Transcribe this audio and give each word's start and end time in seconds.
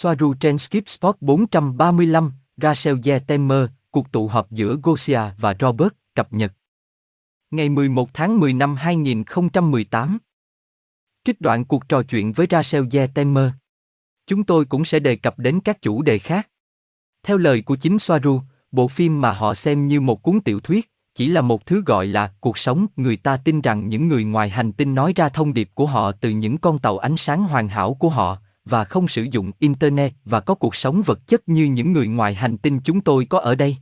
Soaru 0.00 0.34
trên 0.34 0.58
Skip 0.58 0.88
Sport 0.88 1.16
435, 1.20 2.32
Rachel 2.56 2.96
Yetemer, 3.04 3.64
cuộc 3.90 4.12
tụ 4.12 4.28
họp 4.28 4.50
giữa 4.50 4.76
Gosia 4.82 5.20
và 5.38 5.54
Robert, 5.60 5.92
cập 6.14 6.32
nhật. 6.32 6.52
Ngày 7.50 7.68
11 7.68 8.14
tháng 8.14 8.40
10 8.40 8.52
năm 8.52 8.76
2018. 8.76 10.18
Trích 11.24 11.40
đoạn 11.40 11.64
cuộc 11.64 11.88
trò 11.88 12.02
chuyện 12.02 12.32
với 12.32 12.46
Rachel 12.50 12.84
Yetemer. 12.92 13.50
Chúng 14.26 14.44
tôi 14.44 14.64
cũng 14.64 14.84
sẽ 14.84 14.98
đề 14.98 15.16
cập 15.16 15.38
đến 15.38 15.60
các 15.60 15.82
chủ 15.82 16.02
đề 16.02 16.18
khác. 16.18 16.48
Theo 17.22 17.36
lời 17.36 17.62
của 17.62 17.76
chính 17.76 17.98
Soaru, 17.98 18.40
bộ 18.72 18.88
phim 18.88 19.20
mà 19.20 19.32
họ 19.32 19.54
xem 19.54 19.88
như 19.88 20.00
một 20.00 20.22
cuốn 20.22 20.40
tiểu 20.40 20.60
thuyết, 20.60 20.90
chỉ 21.14 21.28
là 21.28 21.40
một 21.40 21.66
thứ 21.66 21.82
gọi 21.86 22.06
là 22.06 22.32
cuộc 22.40 22.58
sống. 22.58 22.86
Người 22.96 23.16
ta 23.16 23.36
tin 23.36 23.60
rằng 23.60 23.88
những 23.88 24.08
người 24.08 24.24
ngoài 24.24 24.48
hành 24.48 24.72
tinh 24.72 24.94
nói 24.94 25.12
ra 25.16 25.28
thông 25.28 25.54
điệp 25.54 25.70
của 25.74 25.86
họ 25.86 26.12
từ 26.12 26.30
những 26.30 26.58
con 26.58 26.78
tàu 26.78 26.98
ánh 26.98 27.16
sáng 27.16 27.44
hoàn 27.44 27.68
hảo 27.68 27.94
của 27.94 28.08
họ, 28.08 28.38
và 28.70 28.84
không 28.84 29.08
sử 29.08 29.22
dụng 29.22 29.52
internet 29.58 30.12
và 30.24 30.40
có 30.40 30.54
cuộc 30.54 30.76
sống 30.76 31.02
vật 31.06 31.26
chất 31.26 31.48
như 31.48 31.64
những 31.64 31.92
người 31.92 32.08
ngoài 32.08 32.34
hành 32.34 32.58
tinh 32.58 32.80
chúng 32.84 33.00
tôi 33.00 33.24
có 33.24 33.38
ở 33.38 33.54
đây. 33.54 33.76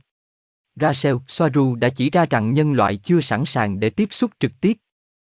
Rachel 0.75 1.15
Soaru 1.27 1.75
đã 1.75 1.89
chỉ 1.89 2.09
ra 2.09 2.25
rằng 2.25 2.53
nhân 2.53 2.73
loại 2.73 2.97
chưa 2.97 3.21
sẵn 3.21 3.45
sàng 3.45 3.79
để 3.79 3.89
tiếp 3.89 4.07
xúc 4.11 4.31
trực 4.39 4.51
tiếp, 4.61 4.77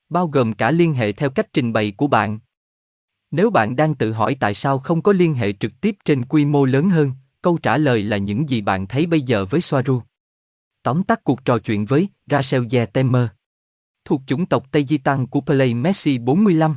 bao 0.09 0.27
gồm 0.27 0.53
cả 0.53 0.71
liên 0.71 0.93
hệ 0.93 1.11
theo 1.11 1.29
cách 1.29 1.53
trình 1.53 1.73
bày 1.73 1.91
của 1.91 2.07
bạn. 2.07 2.39
Nếu 3.31 3.49
bạn 3.49 3.75
đang 3.75 3.95
tự 3.95 4.11
hỏi 4.11 4.38
tại 4.39 4.53
sao 4.53 4.79
không 4.79 5.02
có 5.02 5.11
liên 5.11 5.33
hệ 5.33 5.53
trực 5.53 5.71
tiếp 5.81 5.95
trên 6.05 6.25
quy 6.25 6.45
mô 6.45 6.66
lớn 6.66 6.89
hơn, 6.89 7.11
câu 7.41 7.57
trả 7.57 7.77
lời 7.77 8.03
là 8.03 8.17
những 8.17 8.49
gì 8.49 8.61
bạn 8.61 8.88
thấy 8.88 9.05
bây 9.05 9.21
giờ 9.21 9.45
với 9.45 9.61
Soaru. 9.61 10.02
Tóm 10.83 11.03
tắt 11.03 11.23
cuộc 11.23 11.45
trò 11.45 11.59
chuyện 11.59 11.85
với 11.85 12.07
Rachel 12.25 12.63
Yetemer 12.71 13.27
Thuộc 14.05 14.21
chủng 14.27 14.45
tộc 14.45 14.71
Tây 14.71 14.85
Di 14.85 14.97
Tăng 14.97 15.27
của 15.27 15.41
Play 15.41 15.73
Messi 15.73 16.17
45. 16.17 16.75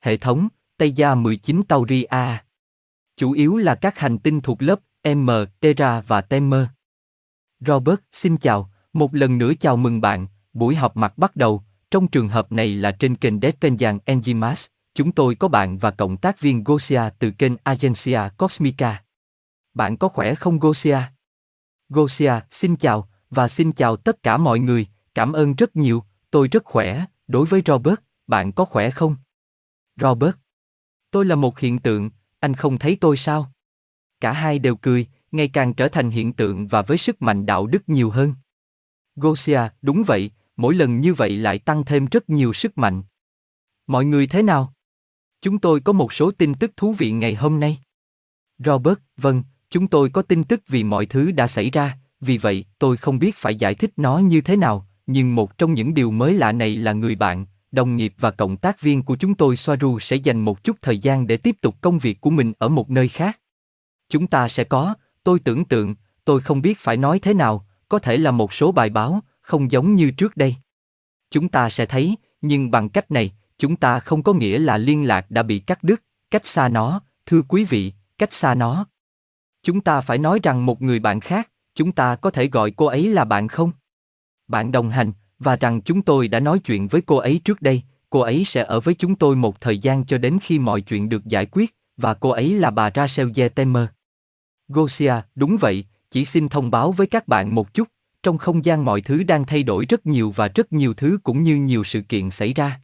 Hệ 0.00 0.16
thống 0.16 0.48
Tây 0.76 0.92
Gia 0.92 1.14
19 1.14 1.62
Tauri 1.68 2.02
A. 2.02 2.44
Chủ 3.16 3.32
yếu 3.32 3.56
là 3.56 3.74
các 3.74 3.98
hành 3.98 4.18
tinh 4.18 4.40
thuộc 4.40 4.62
lớp 4.62 4.80
M, 5.14 5.30
Terra 5.60 6.00
và 6.00 6.20
Temer. 6.20 6.66
Robert, 7.60 8.00
xin 8.12 8.36
chào, 8.36 8.70
một 8.92 9.14
lần 9.14 9.38
nữa 9.38 9.52
chào 9.60 9.76
mừng 9.76 10.00
bạn, 10.00 10.26
buổi 10.52 10.74
họp 10.74 10.96
mặt 10.96 11.18
bắt 11.18 11.36
đầu, 11.36 11.62
trong 11.90 12.08
trường 12.08 12.28
hợp 12.28 12.52
này 12.52 12.74
là 12.74 12.92
trên 12.92 13.16
kênh 13.16 13.40
Despenjan 13.40 13.98
Enzimas, 14.06 14.66
chúng 14.94 15.12
tôi 15.12 15.34
có 15.34 15.48
bạn 15.48 15.78
và 15.78 15.90
cộng 15.90 16.16
tác 16.16 16.40
viên 16.40 16.64
Gosia 16.64 17.02
từ 17.18 17.30
kênh 17.30 17.52
Agencia 17.62 18.20
Cosmica. 18.38 19.02
Bạn 19.74 19.96
có 19.96 20.08
khỏe 20.08 20.34
không 20.34 20.58
Gosia? 20.58 20.98
Gosia, 21.88 22.32
xin 22.50 22.76
chào, 22.76 23.08
và 23.30 23.48
xin 23.48 23.72
chào 23.72 23.96
tất 23.96 24.22
cả 24.22 24.36
mọi 24.36 24.58
người, 24.58 24.86
cảm 25.14 25.32
ơn 25.32 25.54
rất 25.54 25.76
nhiều, 25.76 26.04
tôi 26.30 26.48
rất 26.48 26.64
khỏe, 26.64 27.04
đối 27.26 27.46
với 27.46 27.62
Robert, 27.66 27.98
bạn 28.26 28.52
có 28.52 28.64
khỏe 28.64 28.90
không? 28.90 29.16
Robert, 30.00 30.34
tôi 31.14 31.24
là 31.24 31.34
một 31.34 31.58
hiện 31.58 31.78
tượng, 31.78 32.10
anh 32.40 32.54
không 32.54 32.78
thấy 32.78 32.96
tôi 33.00 33.16
sao? 33.16 33.52
Cả 34.20 34.32
hai 34.32 34.58
đều 34.58 34.76
cười, 34.76 35.06
ngày 35.32 35.48
càng 35.48 35.74
trở 35.74 35.88
thành 35.88 36.10
hiện 36.10 36.32
tượng 36.32 36.68
và 36.68 36.82
với 36.82 36.98
sức 36.98 37.22
mạnh 37.22 37.46
đạo 37.46 37.66
đức 37.66 37.82
nhiều 37.86 38.10
hơn. 38.10 38.34
Gosia, 39.16 39.60
đúng 39.82 40.02
vậy, 40.06 40.30
mỗi 40.56 40.74
lần 40.74 41.00
như 41.00 41.14
vậy 41.14 41.30
lại 41.30 41.58
tăng 41.58 41.84
thêm 41.84 42.06
rất 42.06 42.30
nhiều 42.30 42.52
sức 42.52 42.78
mạnh. 42.78 43.02
Mọi 43.86 44.04
người 44.04 44.26
thế 44.26 44.42
nào? 44.42 44.72
Chúng 45.40 45.58
tôi 45.58 45.80
có 45.80 45.92
một 45.92 46.12
số 46.12 46.30
tin 46.30 46.54
tức 46.54 46.72
thú 46.76 46.92
vị 46.92 47.10
ngày 47.10 47.34
hôm 47.34 47.60
nay. 47.60 47.78
Robert, 48.58 48.98
vâng, 49.16 49.42
chúng 49.70 49.88
tôi 49.88 50.10
có 50.10 50.22
tin 50.22 50.44
tức 50.44 50.62
vì 50.68 50.84
mọi 50.84 51.06
thứ 51.06 51.30
đã 51.30 51.46
xảy 51.46 51.70
ra, 51.70 51.98
vì 52.20 52.38
vậy 52.38 52.64
tôi 52.78 52.96
không 52.96 53.18
biết 53.18 53.36
phải 53.36 53.54
giải 53.54 53.74
thích 53.74 53.90
nó 53.96 54.18
như 54.18 54.40
thế 54.40 54.56
nào, 54.56 54.88
nhưng 55.06 55.34
một 55.34 55.58
trong 55.58 55.74
những 55.74 55.94
điều 55.94 56.10
mới 56.10 56.34
lạ 56.34 56.52
này 56.52 56.76
là 56.76 56.92
người 56.92 57.14
bạn, 57.14 57.46
đồng 57.74 57.96
nghiệp 57.96 58.14
và 58.18 58.30
cộng 58.30 58.56
tác 58.56 58.80
viên 58.80 59.02
của 59.02 59.16
chúng 59.16 59.34
tôi 59.34 59.56
Soaru 59.56 59.98
sẽ 59.98 60.16
dành 60.16 60.40
một 60.40 60.64
chút 60.64 60.76
thời 60.82 60.98
gian 60.98 61.26
để 61.26 61.36
tiếp 61.36 61.56
tục 61.60 61.76
công 61.80 61.98
việc 61.98 62.20
của 62.20 62.30
mình 62.30 62.52
ở 62.58 62.68
một 62.68 62.90
nơi 62.90 63.08
khác. 63.08 63.40
Chúng 64.08 64.26
ta 64.26 64.48
sẽ 64.48 64.64
có, 64.64 64.94
tôi 65.24 65.38
tưởng 65.38 65.64
tượng, 65.64 65.94
tôi 66.24 66.40
không 66.40 66.62
biết 66.62 66.78
phải 66.78 66.96
nói 66.96 67.18
thế 67.18 67.34
nào, 67.34 67.66
có 67.88 67.98
thể 67.98 68.16
là 68.16 68.30
một 68.30 68.52
số 68.52 68.72
bài 68.72 68.90
báo, 68.90 69.20
không 69.40 69.70
giống 69.70 69.94
như 69.94 70.10
trước 70.10 70.36
đây. 70.36 70.56
Chúng 71.30 71.48
ta 71.48 71.70
sẽ 71.70 71.86
thấy, 71.86 72.16
nhưng 72.40 72.70
bằng 72.70 72.88
cách 72.88 73.10
này, 73.10 73.32
chúng 73.58 73.76
ta 73.76 74.00
không 74.00 74.22
có 74.22 74.32
nghĩa 74.32 74.58
là 74.58 74.78
liên 74.78 75.04
lạc 75.04 75.30
đã 75.30 75.42
bị 75.42 75.58
cắt 75.58 75.82
đứt, 75.82 76.02
cách 76.30 76.46
xa 76.46 76.68
nó, 76.68 77.00
thưa 77.26 77.42
quý 77.48 77.64
vị, 77.64 77.92
cách 78.18 78.34
xa 78.34 78.54
nó. 78.54 78.86
Chúng 79.62 79.80
ta 79.80 80.00
phải 80.00 80.18
nói 80.18 80.40
rằng 80.42 80.66
một 80.66 80.82
người 80.82 80.98
bạn 80.98 81.20
khác, 81.20 81.50
chúng 81.74 81.92
ta 81.92 82.16
có 82.16 82.30
thể 82.30 82.46
gọi 82.46 82.70
cô 82.70 82.86
ấy 82.86 83.08
là 83.08 83.24
bạn 83.24 83.48
không? 83.48 83.72
Bạn 84.48 84.72
đồng 84.72 84.90
hành, 84.90 85.12
và 85.38 85.56
rằng 85.56 85.80
chúng 85.80 86.02
tôi 86.02 86.28
đã 86.28 86.40
nói 86.40 86.58
chuyện 86.58 86.88
với 86.88 87.00
cô 87.00 87.16
ấy 87.16 87.40
trước 87.44 87.62
đây, 87.62 87.82
cô 88.10 88.20
ấy 88.20 88.44
sẽ 88.44 88.64
ở 88.64 88.80
với 88.80 88.94
chúng 88.94 89.16
tôi 89.16 89.36
một 89.36 89.60
thời 89.60 89.78
gian 89.78 90.04
cho 90.04 90.18
đến 90.18 90.38
khi 90.42 90.58
mọi 90.58 90.80
chuyện 90.80 91.08
được 91.08 91.24
giải 91.24 91.46
quyết, 91.46 91.74
và 91.96 92.14
cô 92.14 92.30
ấy 92.30 92.54
là 92.54 92.70
bà 92.70 92.90
Rachel 92.94 93.28
Zetemer. 93.28 93.86
Gosia, 94.68 95.14
đúng 95.34 95.56
vậy, 95.60 95.84
chỉ 96.10 96.24
xin 96.24 96.48
thông 96.48 96.70
báo 96.70 96.92
với 96.92 97.06
các 97.06 97.28
bạn 97.28 97.54
một 97.54 97.74
chút, 97.74 97.88
trong 98.22 98.38
không 98.38 98.64
gian 98.64 98.84
mọi 98.84 99.00
thứ 99.00 99.22
đang 99.22 99.44
thay 99.44 99.62
đổi 99.62 99.86
rất 99.88 100.06
nhiều 100.06 100.30
và 100.30 100.48
rất 100.48 100.72
nhiều 100.72 100.94
thứ 100.94 101.18
cũng 101.22 101.42
như 101.42 101.56
nhiều 101.56 101.84
sự 101.84 102.00
kiện 102.00 102.30
xảy 102.30 102.52
ra. 102.52 102.80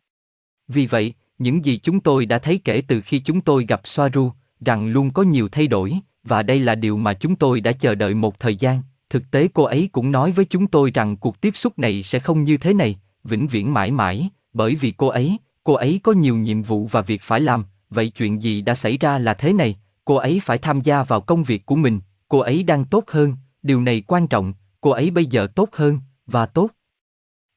Vì 0.68 0.86
vậy, 0.86 1.14
những 1.38 1.64
gì 1.64 1.76
chúng 1.82 2.00
tôi 2.00 2.26
đã 2.26 2.38
thấy 2.38 2.60
kể 2.64 2.82
từ 2.88 3.00
khi 3.00 3.18
chúng 3.18 3.40
tôi 3.40 3.66
gặp 3.68 3.80
Soaru, 3.84 4.32
rằng 4.60 4.88
luôn 4.88 5.10
có 5.10 5.22
nhiều 5.22 5.48
thay 5.48 5.66
đổi, 5.66 5.94
và 6.24 6.42
đây 6.42 6.60
là 6.60 6.74
điều 6.74 6.96
mà 6.96 7.14
chúng 7.14 7.36
tôi 7.36 7.60
đã 7.60 7.72
chờ 7.72 7.94
đợi 7.94 8.14
một 8.14 8.38
thời 8.38 8.56
gian. 8.56 8.82
Thực 9.10 9.30
tế 9.30 9.48
cô 9.54 9.62
ấy 9.62 9.88
cũng 9.92 10.12
nói 10.12 10.32
với 10.32 10.44
chúng 10.44 10.66
tôi 10.66 10.90
rằng 10.94 11.16
cuộc 11.16 11.40
tiếp 11.40 11.56
xúc 11.56 11.78
này 11.78 12.02
sẽ 12.02 12.18
không 12.18 12.44
như 12.44 12.56
thế 12.56 12.74
này, 12.74 13.00
vĩnh 13.24 13.46
viễn 13.46 13.74
mãi 13.74 13.90
mãi, 13.90 14.28
bởi 14.52 14.74
vì 14.74 14.92
cô 14.96 15.06
ấy, 15.06 15.36
cô 15.64 15.72
ấy 15.72 16.00
có 16.02 16.12
nhiều 16.12 16.36
nhiệm 16.36 16.62
vụ 16.62 16.86
và 16.86 17.00
việc 17.00 17.22
phải 17.22 17.40
làm, 17.40 17.64
vậy 17.90 18.10
chuyện 18.10 18.42
gì 18.42 18.60
đã 18.60 18.74
xảy 18.74 18.98
ra 18.98 19.18
là 19.18 19.34
thế 19.34 19.52
này, 19.52 19.78
cô 20.04 20.14
ấy 20.14 20.40
phải 20.44 20.58
tham 20.58 20.80
gia 20.80 21.02
vào 21.02 21.20
công 21.20 21.42
việc 21.42 21.66
của 21.66 21.76
mình, 21.76 22.00
cô 22.28 22.38
ấy 22.38 22.62
đang 22.62 22.84
tốt 22.84 23.04
hơn, 23.06 23.36
điều 23.62 23.80
này 23.80 24.02
quan 24.06 24.26
trọng, 24.26 24.54
cô 24.80 24.90
ấy 24.90 25.10
bây 25.10 25.26
giờ 25.26 25.46
tốt 25.54 25.68
hơn, 25.72 25.98
và 26.26 26.46
tốt. 26.46 26.70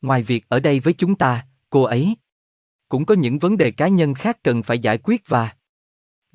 Ngoài 0.02 0.24
việc 0.24 0.46
ở 0.50 0.60
đây 0.60 0.80
với 0.80 0.94
chúng 0.94 1.16
ta, 1.16 1.46
cô 1.70 1.84
ấy 1.84 2.16
cũng 2.90 3.06
có 3.06 3.16
những 3.16 3.40
vấn 3.40 3.58
đề 3.58 3.72
cá 3.72 3.88
nhân 3.88 4.14
khác 4.14 4.38
cần 4.44 4.64
phải 4.64 4.80
giải 4.80 4.98
quyết 4.98 5.28
và 5.28 5.54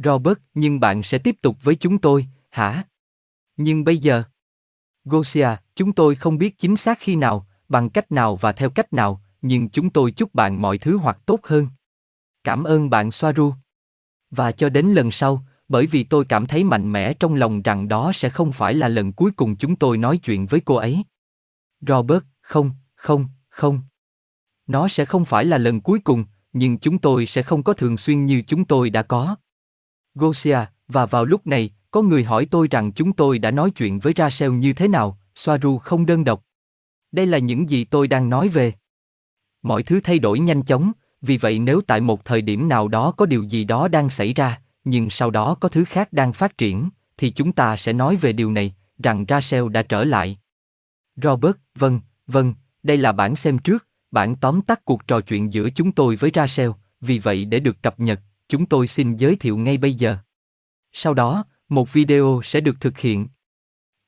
Robert, 0.04 0.38
nhưng 0.54 0.80
bạn 0.80 1.02
sẽ 1.02 1.18
tiếp 1.18 1.36
tục 1.42 1.56
với 1.62 1.74
chúng 1.74 1.98
tôi, 1.98 2.26
hả? 2.50 2.82
Nhưng 3.56 3.84
bây 3.84 3.98
giờ, 3.98 4.22
Gosia, 5.08 5.48
chúng 5.76 5.92
tôi 5.92 6.14
không 6.14 6.38
biết 6.38 6.58
chính 6.58 6.76
xác 6.76 6.98
khi 7.00 7.16
nào, 7.16 7.46
bằng 7.68 7.90
cách 7.90 8.12
nào 8.12 8.36
và 8.36 8.52
theo 8.52 8.70
cách 8.70 8.92
nào, 8.92 9.22
nhưng 9.42 9.68
chúng 9.68 9.90
tôi 9.90 10.10
chúc 10.10 10.34
bạn 10.34 10.62
mọi 10.62 10.78
thứ 10.78 10.96
hoặc 10.96 11.18
tốt 11.26 11.40
hơn. 11.42 11.68
Cảm 12.44 12.64
ơn 12.64 12.90
bạn 12.90 13.10
Soaru. 13.10 13.52
Và 14.30 14.52
cho 14.52 14.68
đến 14.68 14.86
lần 14.86 15.10
sau, 15.10 15.44
bởi 15.68 15.86
vì 15.86 16.04
tôi 16.04 16.24
cảm 16.24 16.46
thấy 16.46 16.64
mạnh 16.64 16.92
mẽ 16.92 17.14
trong 17.14 17.34
lòng 17.34 17.62
rằng 17.62 17.88
đó 17.88 18.12
sẽ 18.14 18.30
không 18.30 18.52
phải 18.52 18.74
là 18.74 18.88
lần 18.88 19.12
cuối 19.12 19.30
cùng 19.30 19.56
chúng 19.56 19.76
tôi 19.76 19.98
nói 19.98 20.18
chuyện 20.18 20.46
với 20.46 20.60
cô 20.60 20.74
ấy. 20.74 21.02
Robert, 21.80 22.24
không, 22.40 22.70
không, 22.94 23.26
không. 23.48 23.80
Nó 24.66 24.88
sẽ 24.88 25.04
không 25.04 25.24
phải 25.24 25.44
là 25.44 25.58
lần 25.58 25.80
cuối 25.80 25.98
cùng, 25.98 26.24
nhưng 26.52 26.78
chúng 26.78 26.98
tôi 26.98 27.26
sẽ 27.26 27.42
không 27.42 27.62
có 27.62 27.72
thường 27.72 27.96
xuyên 27.96 28.26
như 28.26 28.42
chúng 28.46 28.64
tôi 28.64 28.90
đã 28.90 29.02
có. 29.02 29.36
Gosia, 30.14 30.58
và 30.88 31.06
vào 31.06 31.24
lúc 31.24 31.46
này, 31.46 31.70
có 31.90 32.02
người 32.02 32.24
hỏi 32.24 32.46
tôi 32.50 32.68
rằng 32.70 32.92
chúng 32.92 33.12
tôi 33.12 33.38
đã 33.38 33.50
nói 33.50 33.70
chuyện 33.70 33.98
với 33.98 34.12
Rachel 34.16 34.50
như 34.50 34.72
thế 34.72 34.88
nào, 34.88 35.18
Soaru 35.34 35.78
không 35.78 36.06
đơn 36.06 36.24
độc. 36.24 36.44
Đây 37.12 37.26
là 37.26 37.38
những 37.38 37.70
gì 37.70 37.84
tôi 37.84 38.08
đang 38.08 38.30
nói 38.30 38.48
về. 38.48 38.72
Mọi 39.62 39.82
thứ 39.82 40.00
thay 40.04 40.18
đổi 40.18 40.38
nhanh 40.38 40.62
chóng, 40.62 40.92
vì 41.22 41.36
vậy 41.36 41.58
nếu 41.58 41.80
tại 41.80 42.00
một 42.00 42.24
thời 42.24 42.42
điểm 42.42 42.68
nào 42.68 42.88
đó 42.88 43.12
có 43.16 43.26
điều 43.26 43.42
gì 43.42 43.64
đó 43.64 43.88
đang 43.88 44.10
xảy 44.10 44.32
ra, 44.32 44.60
nhưng 44.84 45.10
sau 45.10 45.30
đó 45.30 45.54
có 45.60 45.68
thứ 45.68 45.84
khác 45.84 46.12
đang 46.12 46.32
phát 46.32 46.58
triển, 46.58 46.88
thì 47.16 47.30
chúng 47.30 47.52
ta 47.52 47.76
sẽ 47.76 47.92
nói 47.92 48.16
về 48.16 48.32
điều 48.32 48.52
này, 48.52 48.74
rằng 49.02 49.24
Rachel 49.28 49.68
đã 49.68 49.82
trở 49.82 50.04
lại. 50.04 50.38
Robert, 51.16 51.56
vâng, 51.74 52.00
vâng, 52.26 52.54
đây 52.82 52.96
là 52.96 53.12
bản 53.12 53.36
xem 53.36 53.58
trước, 53.58 53.86
bản 54.10 54.36
tóm 54.36 54.62
tắt 54.62 54.84
cuộc 54.84 55.06
trò 55.06 55.20
chuyện 55.20 55.52
giữa 55.52 55.70
chúng 55.70 55.92
tôi 55.92 56.16
với 56.16 56.30
Rachel, 56.34 56.70
vì 57.00 57.18
vậy 57.18 57.44
để 57.44 57.60
được 57.60 57.82
cập 57.82 58.00
nhật, 58.00 58.20
chúng 58.48 58.66
tôi 58.66 58.86
xin 58.86 59.16
giới 59.16 59.36
thiệu 59.36 59.56
ngay 59.56 59.76
bây 59.76 59.94
giờ. 59.94 60.16
Sau 60.92 61.14
đó, 61.14 61.44
một 61.68 61.92
video 61.92 62.40
sẽ 62.44 62.60
được 62.60 62.80
thực 62.80 62.98
hiện. 62.98 63.28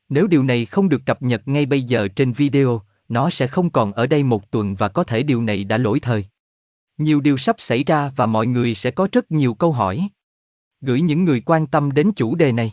Nếu 0.08 0.26
điều 0.26 0.42
này 0.42 0.66
không 0.66 0.88
được 0.88 1.06
cập 1.06 1.22
nhật 1.22 1.48
ngay 1.48 1.66
bây 1.66 1.82
giờ 1.82 2.08
trên 2.08 2.32
video, 2.32 2.82
nó 3.08 3.30
sẽ 3.30 3.46
không 3.46 3.70
còn 3.70 3.92
ở 3.92 4.06
đây 4.06 4.22
một 4.22 4.50
tuần 4.50 4.74
và 4.74 4.88
có 4.88 5.04
thể 5.04 5.22
điều 5.22 5.42
này 5.42 5.64
đã 5.64 5.78
lỗi 5.78 6.00
thời. 6.00 6.26
Nhiều 6.98 7.20
điều 7.20 7.38
sắp 7.38 7.56
xảy 7.58 7.84
ra 7.84 8.12
và 8.16 8.26
mọi 8.26 8.46
người 8.46 8.74
sẽ 8.74 8.90
có 8.90 9.08
rất 9.12 9.30
nhiều 9.30 9.54
câu 9.54 9.72
hỏi. 9.72 10.08
Gửi 10.80 11.00
những 11.00 11.24
người 11.24 11.40
quan 11.40 11.66
tâm 11.66 11.92
đến 11.92 12.12
chủ 12.12 12.34
đề 12.34 12.52
này. 12.52 12.72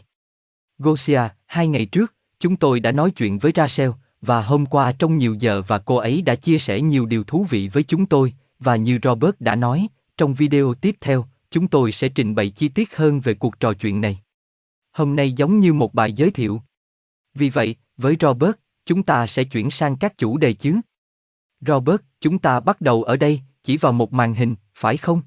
Gosia, 0.78 1.22
hai 1.46 1.68
ngày 1.68 1.86
trước, 1.86 2.14
chúng 2.40 2.56
tôi 2.56 2.80
đã 2.80 2.92
nói 2.92 3.12
chuyện 3.12 3.40
với 3.40 3.52
Rachel, 3.56 3.90
và 4.22 4.42
hôm 4.42 4.66
qua 4.66 4.92
trong 4.92 5.18
nhiều 5.18 5.36
giờ 5.40 5.62
và 5.68 5.78
cô 5.78 5.96
ấy 5.96 6.22
đã 6.22 6.36
chia 6.36 6.60
sẻ 6.60 6.82
nhiều 6.82 7.06
điều 7.06 7.24
thú 7.24 7.46
vị 7.50 7.68
với 7.68 7.84
chúng 7.84 8.06
tôi, 8.06 8.34
và 8.60 8.76
như 8.76 9.00
Robert 9.04 9.36
đã 9.40 9.56
nói, 9.56 9.88
trong 10.18 10.34
video 10.34 10.74
tiếp 10.74 10.96
theo, 11.02 11.26
chúng 11.52 11.68
tôi 11.68 11.92
sẽ 11.92 12.10
trình 12.10 12.36
bày 12.36 12.50
chi 12.50 12.70
tiết 12.70 12.96
hơn 12.96 13.20
về 13.20 13.34
cuộc 13.34 13.60
trò 13.60 13.74
chuyện 13.74 14.02
này. 14.02 14.20
Hôm 14.98 15.16
nay 15.16 15.32
giống 15.32 15.60
như 15.60 15.74
một 15.74 15.94
bài 15.94 16.14
giới 16.14 16.32
thiệu. 16.32 16.62
Vì 17.34 17.50
vậy, 17.50 17.76
với 17.98 18.16
Robert, 18.20 18.52
chúng 18.86 19.04
ta 19.04 19.28
sẽ 19.28 19.44
chuyển 19.44 19.72
sang 19.72 19.98
các 19.98 20.18
chủ 20.18 20.38
đề 20.38 20.54
chứ. 20.54 20.80
Robert, 21.62 22.02
chúng 22.22 22.40
ta 22.40 22.60
bắt 22.60 22.82
đầu 22.82 23.04
ở 23.04 23.18
đây, 23.18 23.42
chỉ 23.64 23.78
vào 23.78 23.92
một 23.92 24.14
màn 24.14 24.34
hình, 24.34 24.56
phải 24.76 24.98
không? 24.98 25.22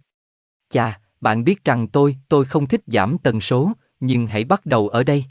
Chà, 0.68 1.00
bạn 1.20 1.44
biết 1.44 1.64
rằng 1.64 1.88
tôi, 1.88 2.16
tôi 2.28 2.44
không 2.44 2.66
thích 2.66 2.80
giảm 2.86 3.18
tần 3.18 3.40
số, 3.40 3.72
nhưng 4.00 4.26
hãy 4.26 4.44
bắt 4.44 4.66
đầu 4.66 4.88
ở 4.88 5.02
đây. 5.02 5.24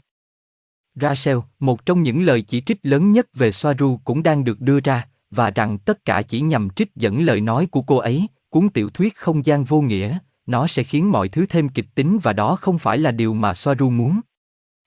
Rachel, 0.94 1.38
một 1.58 1.86
trong 1.86 2.02
những 2.02 2.22
lời 2.22 2.42
chỉ 2.42 2.62
trích 2.66 2.78
lớn 2.82 3.12
nhất 3.12 3.26
về 3.34 3.52
Soaru 3.52 4.00
cũng 4.04 4.22
đang 4.22 4.44
được 4.44 4.60
đưa 4.60 4.80
ra, 4.80 5.08
và 5.30 5.50
rằng 5.50 5.78
tất 5.78 6.04
cả 6.04 6.22
chỉ 6.22 6.40
nhằm 6.40 6.70
trích 6.70 6.94
dẫn 6.96 7.22
lời 7.22 7.40
nói 7.40 7.66
của 7.66 7.82
cô 7.82 7.96
ấy, 7.96 8.26
cuốn 8.48 8.68
tiểu 8.68 8.90
thuyết 8.90 9.16
không 9.16 9.46
gian 9.46 9.64
vô 9.64 9.80
nghĩa, 9.80 10.18
nó 10.46 10.66
sẽ 10.66 10.82
khiến 10.82 11.12
mọi 11.12 11.28
thứ 11.28 11.46
thêm 11.46 11.68
kịch 11.68 11.86
tính 11.94 12.18
và 12.22 12.32
đó 12.32 12.56
không 12.60 12.78
phải 12.78 12.98
là 12.98 13.10
điều 13.10 13.34
mà 13.34 13.54
Soaru 13.54 13.90
muốn. 13.90 14.20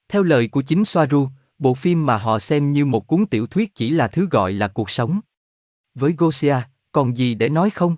Theo 0.08 0.22
lời 0.22 0.48
của 0.48 0.62
chính 0.62 0.84
Soaru, 0.84 1.28
bộ 1.58 1.74
phim 1.74 2.06
mà 2.06 2.16
họ 2.16 2.38
xem 2.38 2.72
như 2.72 2.86
một 2.86 3.06
cuốn 3.06 3.26
tiểu 3.26 3.46
thuyết 3.46 3.74
chỉ 3.74 3.90
là 3.90 4.08
thứ 4.08 4.28
gọi 4.30 4.52
là 4.52 4.68
cuộc 4.68 4.90
sống. 4.90 5.20
Với 5.94 6.14
Gosia, 6.18 6.56
còn 6.92 7.16
gì 7.16 7.34
để 7.34 7.48
nói 7.48 7.70
không? 7.70 7.96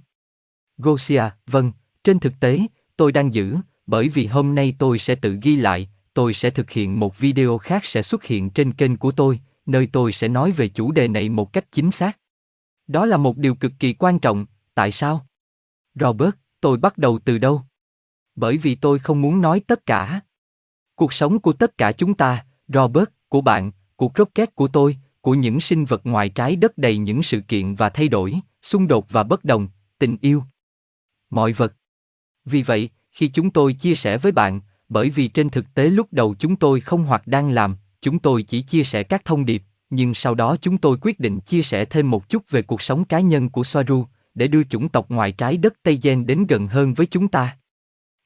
Gosia, 0.79 1.23
vâng, 1.47 1.73
trên 2.05 2.19
thực 2.19 2.33
tế, 2.41 2.61
tôi 2.97 3.13
đang 3.13 3.35
giữ, 3.35 3.57
bởi 3.87 4.09
vì 4.09 4.27
hôm 4.27 4.55
nay 4.55 4.75
tôi 4.79 4.99
sẽ 4.99 5.15
tự 5.15 5.39
ghi 5.43 5.57
lại, 5.57 5.89
tôi 6.15 6.35
sẽ 6.35 6.51
thực 6.51 6.71
hiện 6.71 7.01
một 7.01 7.19
video 7.19 7.59
khác 7.59 7.85
sẽ 7.85 8.03
xuất 8.03 8.25
hiện 8.25 8.51
trên 8.51 8.73
kênh 8.73 8.97
của 8.97 9.11
tôi, 9.11 9.41
nơi 9.67 9.89
tôi 9.93 10.13
sẽ 10.13 10.29
nói 10.29 10.53
về 10.53 10.69
chủ 10.69 10.93
đề 10.93 11.09
này 11.09 11.29
một 11.29 11.53
cách 11.53 11.65
chính 11.73 11.91
xác. 11.91 12.19
Đó 12.87 13.07
là 13.07 13.17
một 13.17 13.37
điều 13.37 13.55
cực 13.55 13.73
kỳ 13.79 13.93
quan 13.93 14.19
trọng, 14.19 14.47
tại 14.75 14.93
sao? 14.93 15.27
Robert, 15.95 16.35
tôi 16.61 16.77
bắt 16.77 16.99
đầu 16.99 17.19
từ 17.25 17.39
đâu? 17.39 17.63
Bởi 18.35 18.59
vì 18.59 18.75
tôi 18.75 18.99
không 18.99 19.23
muốn 19.23 19.41
nói 19.41 19.61
tất 19.67 19.87
cả. 19.87 20.21
Cuộc 20.97 21.13
sống 21.13 21.39
của 21.39 21.53
tất 21.53 21.79
cả 21.79 21.93
chúng 21.93 22.15
ta, 22.15 22.45
Robert, 22.69 23.09
của 23.29 23.41
bạn, 23.41 23.71
cuộc 23.97 24.13
rocket 24.19 24.55
của 24.55 24.69
tôi, 24.69 24.97
của 25.21 25.35
những 25.35 25.61
sinh 25.61 25.85
vật 25.85 26.01
ngoài 26.05 26.29
trái 26.29 26.57
đất 26.57 26.79
đầy 26.79 26.99
những 26.99 27.23
sự 27.23 27.41
kiện 27.41 27.75
và 27.75 27.89
thay 27.89 28.09
đổi, 28.09 28.35
xung 28.63 28.89
đột 28.89 29.07
và 29.11 29.23
bất 29.23 29.45
đồng, 29.45 29.69
tình 29.99 30.17
yêu. 30.21 30.43
Mọi 31.31 31.53
vật. 31.53 31.75
Vì 32.45 32.63
vậy, 32.63 32.91
khi 33.11 33.29
chúng 33.29 33.51
tôi 33.51 33.73
chia 33.73 33.95
sẻ 33.95 34.19
với 34.19 34.33
bạn, 34.33 34.61
bởi 34.89 35.11
vì 35.11 35.29
trên 35.29 35.51
thực 35.51 35.75
tế 35.75 35.91
lúc 35.91 36.09
đầu 36.11 36.35
chúng 36.39 36.57
tôi 36.57 36.81
không 36.81 37.05
hoặc 37.05 37.27
đang 37.27 37.51
làm, 37.51 37.77
chúng 38.03 38.19
tôi 38.19 38.43
chỉ 38.43 38.63
chia 38.63 38.85
sẻ 38.85 39.03
các 39.03 39.25
thông 39.25 39.45
điệp, 39.45 39.63
nhưng 39.91 40.15
sau 40.15 40.35
đó 40.35 40.57
chúng 40.61 40.79
tôi 40.79 40.99
quyết 41.01 41.21
định 41.21 41.41
chia 41.41 41.63
sẻ 41.63 41.85
thêm 41.85 42.11
một 42.11 42.29
chút 42.29 42.51
về 42.51 42.63
cuộc 42.63 42.83
sống 42.83 43.05
cá 43.05 43.21
nhân 43.21 43.51
của 43.51 43.65
Soaru, 43.65 44.07
để 44.35 44.49
đưa 44.49 44.65
chủng 44.65 44.89
tộc 44.89 45.11
ngoài 45.11 45.33
trái 45.33 45.57
đất 45.57 45.75
Tây 45.83 45.99
Gen 46.03 46.27
đến 46.27 46.47
gần 46.47 46.67
hơn 46.67 46.95
với 46.95 47.07
chúng 47.07 47.29
ta. 47.29 47.57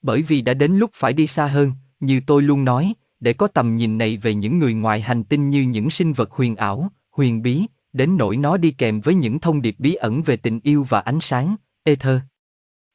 Bởi 0.02 0.22
vì 0.22 0.40
đã 0.40 0.54
đến 0.54 0.72
lúc 0.72 0.90
phải 0.94 1.12
đi 1.12 1.26
xa 1.26 1.46
hơn, 1.46 1.72
như 2.00 2.20
tôi 2.26 2.42
luôn 2.42 2.64
nói, 2.64 2.94
để 3.20 3.32
có 3.32 3.46
tầm 3.46 3.76
nhìn 3.76 3.98
này 3.98 4.16
về 4.16 4.34
những 4.34 4.58
người 4.58 4.74
ngoài 4.74 5.00
hành 5.00 5.24
tinh 5.24 5.50
như 5.50 5.62
những 5.62 5.90
sinh 5.90 6.12
vật 6.12 6.30
huyền 6.30 6.56
ảo, 6.56 6.90
huyền 7.10 7.42
bí, 7.42 7.66
đến 7.92 8.16
nỗi 8.16 8.36
nó 8.36 8.56
đi 8.56 8.70
kèm 8.70 9.00
với 9.00 9.14
những 9.14 9.38
thông 9.38 9.62
điệp 9.62 9.74
bí 9.78 9.94
ẩn 9.94 10.22
về 10.22 10.36
tình 10.36 10.60
yêu 10.62 10.86
và 10.88 11.00
ánh 11.00 11.20
sáng, 11.20 11.56
ether. 11.84 12.20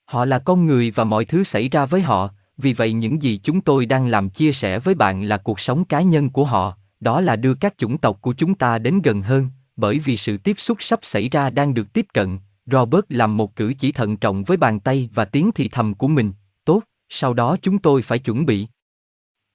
Họ 0.06 0.26
là 0.26 0.40
con 0.40 0.66
người 0.66 0.92
và 0.92 1.04
mọi 1.04 1.26
thứ 1.26 1.44
xảy 1.44 1.70
ra 1.70 1.86
với 1.86 2.02
họ, 2.02 2.30
vì 2.58 2.74
vậy 2.74 2.94
những 2.94 3.22
gì 3.22 3.40
chúng 3.44 3.62
tôi 3.62 3.86
đang 3.86 4.08
làm 4.08 4.30
chia 4.30 4.52
sẻ 4.52 4.80
với 4.80 4.96
bạn 4.96 5.24
là 5.24 5.38
cuộc 5.38 5.60
sống 5.60 5.86
cá 5.86 6.02
nhân 6.02 6.30
của 6.30 6.46
họ, 6.46 6.78
đó 7.00 7.22
là 7.22 7.36
đưa 7.36 7.54
các 7.54 7.78
chủng 7.78 7.98
tộc 7.98 8.22
của 8.22 8.34
chúng 8.34 8.56
ta 8.56 8.78
đến 8.78 9.02
gần 9.02 9.22
hơn, 9.22 9.48
bởi 9.76 10.00
vì 10.00 10.18
sự 10.18 10.38
tiếp 10.38 10.56
xúc 10.60 10.78
sắp 10.82 11.00
xảy 11.02 11.30
ra 11.30 11.50
đang 11.50 11.74
được 11.74 11.94
tiếp 11.94 12.06
cận. 12.14 12.40
Robert 12.66 13.06
làm 13.10 13.38
một 13.38 13.56
cử 13.56 13.74
chỉ 13.80 13.92
thận 13.92 14.18
trọng 14.18 14.44
với 14.44 14.58
bàn 14.58 14.80
tay 14.80 15.10
và 15.14 15.26
tiếng 15.26 15.52
thì 15.56 15.70
thầm 15.70 15.94
của 15.94 16.08
mình, 16.08 16.32
tốt, 16.66 16.82
sau 17.10 17.34
đó 17.34 17.58
chúng 17.62 17.80
tôi 17.80 18.02
phải 18.02 18.20
chuẩn 18.20 18.46
bị. 18.46 18.68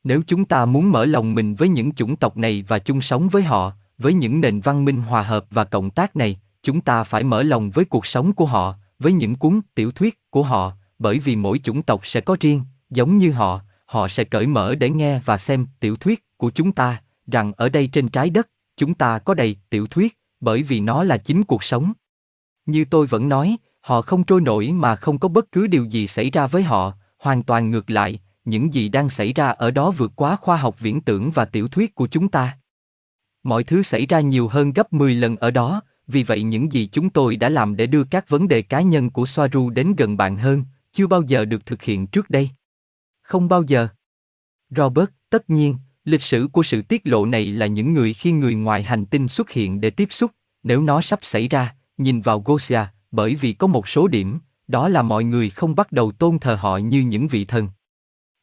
Nếu 0.04 0.22
chúng 0.26 0.44
ta 0.44 0.64
muốn 0.64 0.90
mở 0.90 1.04
lòng 1.04 1.34
mình 1.34 1.54
với 1.54 1.68
những 1.68 1.92
chủng 1.92 2.16
tộc 2.16 2.36
này 2.36 2.64
và 2.68 2.78
chung 2.78 3.00
sống 3.00 3.28
với 3.28 3.42
họ, 3.42 3.72
với 3.98 4.12
những 4.14 4.40
nền 4.40 4.60
văn 4.60 4.84
minh 4.84 4.96
hòa 4.96 5.22
hợp 5.22 5.44
và 5.50 5.64
cộng 5.64 5.90
tác 5.90 6.16
này, 6.16 6.40
chúng 6.62 6.80
ta 6.80 7.04
phải 7.04 7.24
mở 7.24 7.42
lòng 7.42 7.70
với 7.70 7.84
cuộc 7.84 8.06
sống 8.06 8.32
của 8.32 8.46
họ, 8.46 8.74
với 8.98 9.12
những 9.12 9.36
cuốn 9.36 9.60
tiểu 9.74 9.92
thuyết 9.92 10.18
của 10.30 10.42
họ, 10.42 10.72
bởi 10.98 11.18
vì 11.18 11.36
mỗi 11.36 11.58
chủng 11.58 11.82
tộc 11.82 12.06
sẽ 12.06 12.20
có 12.20 12.36
riêng, 12.40 12.62
giống 12.90 13.18
như 13.18 13.32
họ, 13.32 13.60
họ 13.86 14.08
sẽ 14.08 14.24
cởi 14.24 14.46
mở 14.46 14.74
để 14.74 14.90
nghe 14.90 15.20
và 15.24 15.38
xem 15.38 15.66
tiểu 15.80 15.96
thuyết 15.96 16.24
của 16.36 16.50
chúng 16.50 16.72
ta, 16.72 17.02
rằng 17.26 17.52
ở 17.56 17.68
đây 17.68 17.86
trên 17.86 18.08
trái 18.08 18.30
đất, 18.30 18.48
chúng 18.76 18.94
ta 18.94 19.18
có 19.18 19.34
đầy 19.34 19.56
tiểu 19.70 19.86
thuyết, 19.86 20.18
bởi 20.40 20.62
vì 20.62 20.80
nó 20.80 21.04
là 21.04 21.16
chính 21.16 21.44
cuộc 21.44 21.64
sống. 21.64 21.92
Như 22.66 22.84
tôi 22.84 23.06
vẫn 23.06 23.28
nói, 23.28 23.56
họ 23.80 24.02
không 24.02 24.24
trôi 24.24 24.40
nổi 24.40 24.72
mà 24.72 24.96
không 24.96 25.18
có 25.18 25.28
bất 25.28 25.52
cứ 25.52 25.66
điều 25.66 25.84
gì 25.84 26.06
xảy 26.06 26.30
ra 26.30 26.46
với 26.46 26.62
họ, 26.62 26.92
hoàn 27.18 27.42
toàn 27.42 27.70
ngược 27.70 27.90
lại, 27.90 28.20
những 28.50 28.74
gì 28.74 28.88
đang 28.88 29.10
xảy 29.10 29.32
ra 29.32 29.48
ở 29.48 29.70
đó 29.70 29.90
vượt 29.90 30.12
quá 30.16 30.36
khoa 30.36 30.56
học 30.56 30.80
viễn 30.80 31.00
tưởng 31.00 31.30
và 31.30 31.44
tiểu 31.44 31.68
thuyết 31.68 31.94
của 31.94 32.06
chúng 32.06 32.28
ta. 32.28 32.58
Mọi 33.42 33.64
thứ 33.64 33.82
xảy 33.82 34.06
ra 34.06 34.20
nhiều 34.20 34.48
hơn 34.48 34.72
gấp 34.72 34.92
10 34.92 35.14
lần 35.14 35.36
ở 35.36 35.50
đó, 35.50 35.82
vì 36.06 36.22
vậy 36.22 36.42
những 36.42 36.72
gì 36.72 36.88
chúng 36.92 37.10
tôi 37.10 37.36
đã 37.36 37.48
làm 37.48 37.76
để 37.76 37.86
đưa 37.86 38.04
các 38.04 38.28
vấn 38.28 38.48
đề 38.48 38.62
cá 38.62 38.80
nhân 38.80 39.10
của 39.10 39.26
Soaru 39.26 39.70
đến 39.70 39.94
gần 39.96 40.16
bạn 40.16 40.36
hơn, 40.36 40.64
chưa 40.92 41.06
bao 41.06 41.22
giờ 41.22 41.44
được 41.44 41.66
thực 41.66 41.82
hiện 41.82 42.06
trước 42.06 42.30
đây. 42.30 42.50
Không 43.22 43.48
bao 43.48 43.62
giờ. 43.62 43.88
Robert, 44.70 45.10
tất 45.30 45.50
nhiên, 45.50 45.76
lịch 46.04 46.22
sử 46.22 46.48
của 46.52 46.62
sự 46.62 46.82
tiết 46.82 47.00
lộ 47.04 47.26
này 47.26 47.46
là 47.46 47.66
những 47.66 47.94
người 47.94 48.14
khi 48.14 48.32
người 48.32 48.54
ngoài 48.54 48.82
hành 48.82 49.06
tinh 49.06 49.28
xuất 49.28 49.50
hiện 49.50 49.80
để 49.80 49.90
tiếp 49.90 50.08
xúc, 50.10 50.30
nếu 50.62 50.82
nó 50.82 51.00
sắp 51.00 51.18
xảy 51.22 51.48
ra, 51.48 51.74
nhìn 51.98 52.20
vào 52.20 52.40
Gosia, 52.40 52.80
bởi 53.10 53.34
vì 53.34 53.52
có 53.52 53.66
một 53.66 53.88
số 53.88 54.08
điểm, 54.08 54.38
đó 54.68 54.88
là 54.88 55.02
mọi 55.02 55.24
người 55.24 55.50
không 55.50 55.74
bắt 55.74 55.92
đầu 55.92 56.12
tôn 56.12 56.38
thờ 56.38 56.54
họ 56.54 56.76
như 56.76 57.00
những 57.00 57.28
vị 57.28 57.44
thần. 57.44 57.68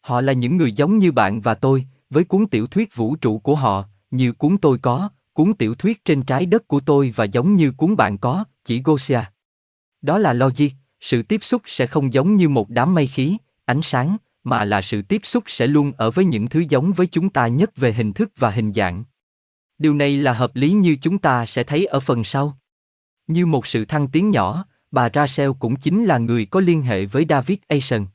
Họ 0.08 0.22
là 0.22 0.34
những 0.34 0.58
người 0.58 0.72
giống 0.72 0.98
như 0.98 1.12
bạn 1.12 1.42
và 1.42 1.54
tôi, 1.54 1.86
với 2.10 2.24
cuốn 2.24 2.48
tiểu 2.48 2.68
thuyết 2.68 2.96
vũ 2.96 3.16
trụ 3.16 3.40
của 3.40 3.56
họ, 3.56 3.86
như 4.12 4.32
cuốn 4.32 4.58
tôi 4.58 4.78
có, 4.78 5.10
cuốn 5.34 5.54
tiểu 5.54 5.76
thuyết 5.76 6.06
trên 6.06 6.22
trái 6.22 6.46
đất 6.46 6.68
của 6.68 6.80
tôi 6.80 7.14
và 7.16 7.24
giống 7.24 7.56
như 7.56 7.72
cuốn 7.72 7.96
bạn 7.96 8.18
có, 8.18 8.44
chỉ 8.66 8.82
Gosia. 8.86 9.20
Đó 10.02 10.18
là 10.18 10.34
logic, 10.34 10.70
sự 11.02 11.24
tiếp 11.24 11.44
xúc 11.44 11.62
sẽ 11.66 11.88
không 11.88 12.14
giống 12.14 12.36
như 12.36 12.50
một 12.50 12.70
đám 12.70 12.94
mây 12.94 13.08
khí, 13.08 13.38
ánh 13.66 13.82
sáng, 13.82 14.18
mà 14.44 14.66
là 14.66 14.82
sự 14.82 15.02
tiếp 15.02 15.22
xúc 15.24 15.44
sẽ 15.48 15.68
luôn 15.68 15.92
ở 15.98 16.12
với 16.12 16.26
những 16.26 16.48
thứ 16.48 16.64
giống 16.70 16.94
với 16.94 17.08
chúng 17.08 17.30
ta 17.30 17.48
nhất 17.48 17.78
về 17.78 17.94
hình 17.94 18.14
thức 18.14 18.32
và 18.38 18.50
hình 18.50 18.74
dạng. 18.74 19.04
Điều 19.78 19.94
này 19.94 20.18
là 20.18 20.34
hợp 20.34 20.56
lý 20.56 20.72
như 20.72 20.98
chúng 21.02 21.18
ta 21.18 21.46
sẽ 21.46 21.64
thấy 21.64 21.86
ở 21.86 22.00
phần 22.00 22.24
sau. 22.24 22.58
Như 23.28 23.46
một 23.46 23.68
sự 23.68 23.86
thăng 23.86 24.08
tiến 24.08 24.32
nhỏ, 24.32 24.66
bà 24.92 25.10
Rachel 25.14 25.50
cũng 25.60 25.76
chính 25.76 26.06
là 26.06 26.18
người 26.18 26.46
có 26.46 26.60
liên 26.60 26.82
hệ 26.82 27.06
với 27.06 27.26
David 27.30 27.58
Asen. 27.68 28.06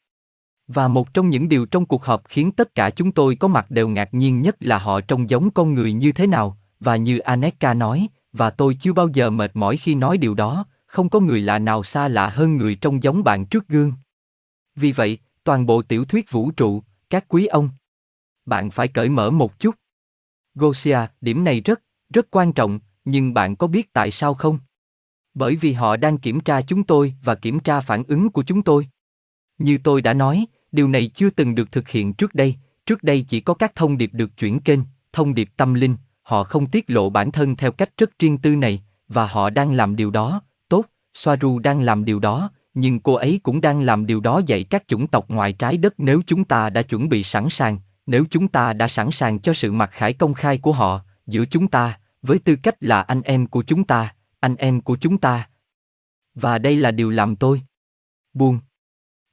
Và 0.66 0.88
một 0.88 1.14
trong 1.14 1.30
những 1.30 1.48
điều 1.48 1.66
trong 1.66 1.86
cuộc 1.86 2.04
họp 2.04 2.22
khiến 2.28 2.52
tất 2.52 2.74
cả 2.74 2.90
chúng 2.90 3.12
tôi 3.12 3.36
có 3.36 3.48
mặt 3.48 3.70
đều 3.70 3.88
ngạc 3.88 4.14
nhiên 4.14 4.40
nhất 4.40 4.56
là 4.60 4.78
họ 4.78 5.00
trông 5.00 5.30
giống 5.30 5.50
con 5.50 5.74
người 5.74 5.92
như 5.92 6.12
thế 6.12 6.26
nào, 6.26 6.58
và 6.80 6.96
như 6.96 7.18
Aneka 7.18 7.74
nói, 7.74 8.08
và 8.32 8.50
tôi 8.50 8.76
chưa 8.80 8.92
bao 8.92 9.08
giờ 9.08 9.30
mệt 9.30 9.50
mỏi 9.54 9.76
khi 9.76 9.94
nói 9.94 10.18
điều 10.18 10.34
đó, 10.34 10.66
không 10.86 11.08
có 11.08 11.20
người 11.20 11.40
lạ 11.40 11.58
nào 11.58 11.82
xa 11.82 12.08
lạ 12.08 12.28
hơn 12.28 12.56
người 12.56 12.74
trông 12.74 13.02
giống 13.02 13.24
bạn 13.24 13.46
trước 13.46 13.68
gương. 13.68 13.92
Vì 14.76 14.92
vậy, 14.92 15.18
toàn 15.44 15.66
bộ 15.66 15.82
tiểu 15.82 16.04
thuyết 16.04 16.30
vũ 16.30 16.50
trụ, 16.50 16.82
các 17.10 17.24
quý 17.28 17.46
ông, 17.46 17.70
bạn 18.46 18.70
phải 18.70 18.88
cởi 18.88 19.08
mở 19.08 19.30
một 19.30 19.58
chút. 19.58 19.74
Gosia, 20.54 20.98
điểm 21.20 21.44
này 21.44 21.60
rất, 21.60 21.82
rất 22.14 22.26
quan 22.30 22.52
trọng, 22.52 22.80
nhưng 23.04 23.34
bạn 23.34 23.56
có 23.56 23.66
biết 23.66 23.92
tại 23.92 24.10
sao 24.10 24.34
không? 24.34 24.58
Bởi 25.34 25.56
vì 25.56 25.72
họ 25.72 25.96
đang 25.96 26.18
kiểm 26.18 26.40
tra 26.40 26.62
chúng 26.62 26.84
tôi 26.84 27.14
và 27.22 27.34
kiểm 27.34 27.60
tra 27.60 27.80
phản 27.80 28.04
ứng 28.08 28.30
của 28.30 28.42
chúng 28.42 28.62
tôi. 28.62 28.86
Như 29.62 29.78
tôi 29.84 30.02
đã 30.02 30.14
nói, 30.14 30.46
điều 30.72 30.88
này 30.88 31.10
chưa 31.14 31.30
từng 31.30 31.54
được 31.54 31.72
thực 31.72 31.88
hiện 31.88 32.14
trước 32.14 32.34
đây, 32.34 32.56
trước 32.86 33.02
đây 33.02 33.24
chỉ 33.28 33.40
có 33.40 33.54
các 33.54 33.74
thông 33.74 33.98
điệp 33.98 34.10
được 34.12 34.36
chuyển 34.36 34.60
kênh, 34.60 34.80
thông 35.12 35.34
điệp 35.34 35.48
tâm 35.56 35.74
linh, 35.74 35.96
họ 36.22 36.44
không 36.44 36.66
tiết 36.66 36.90
lộ 36.90 37.10
bản 37.10 37.32
thân 37.32 37.56
theo 37.56 37.72
cách 37.72 37.90
rất 37.96 38.18
riêng 38.18 38.38
tư 38.38 38.56
này, 38.56 38.82
và 39.08 39.26
họ 39.26 39.50
đang 39.50 39.72
làm 39.72 39.96
điều 39.96 40.10
đó, 40.10 40.42
tốt, 40.68 40.86
Soaru 41.14 41.58
đang 41.58 41.80
làm 41.80 42.04
điều 42.04 42.18
đó, 42.18 42.50
nhưng 42.74 43.00
cô 43.00 43.14
ấy 43.14 43.40
cũng 43.42 43.60
đang 43.60 43.80
làm 43.80 44.06
điều 44.06 44.20
đó 44.20 44.40
dạy 44.46 44.64
các 44.64 44.88
chủng 44.88 45.06
tộc 45.06 45.30
ngoài 45.30 45.52
trái 45.52 45.76
đất 45.76 45.94
nếu 45.98 46.22
chúng 46.26 46.44
ta 46.44 46.70
đã 46.70 46.82
chuẩn 46.82 47.08
bị 47.08 47.22
sẵn 47.22 47.50
sàng, 47.50 47.78
nếu 48.06 48.24
chúng 48.30 48.48
ta 48.48 48.72
đã 48.72 48.88
sẵn 48.88 49.10
sàng 49.10 49.38
cho 49.38 49.54
sự 49.54 49.72
mặc 49.72 49.90
khải 49.92 50.12
công 50.12 50.34
khai 50.34 50.58
của 50.58 50.72
họ, 50.72 51.00
giữa 51.26 51.44
chúng 51.44 51.68
ta, 51.68 51.98
với 52.22 52.38
tư 52.38 52.56
cách 52.62 52.76
là 52.80 53.02
anh 53.02 53.22
em 53.22 53.46
của 53.46 53.62
chúng 53.62 53.84
ta, 53.84 54.14
anh 54.40 54.56
em 54.56 54.80
của 54.80 54.96
chúng 55.00 55.18
ta. 55.18 55.48
Và 56.34 56.58
đây 56.58 56.76
là 56.76 56.90
điều 56.90 57.10
làm 57.10 57.36
tôi 57.36 57.62
buồn. 58.34 58.58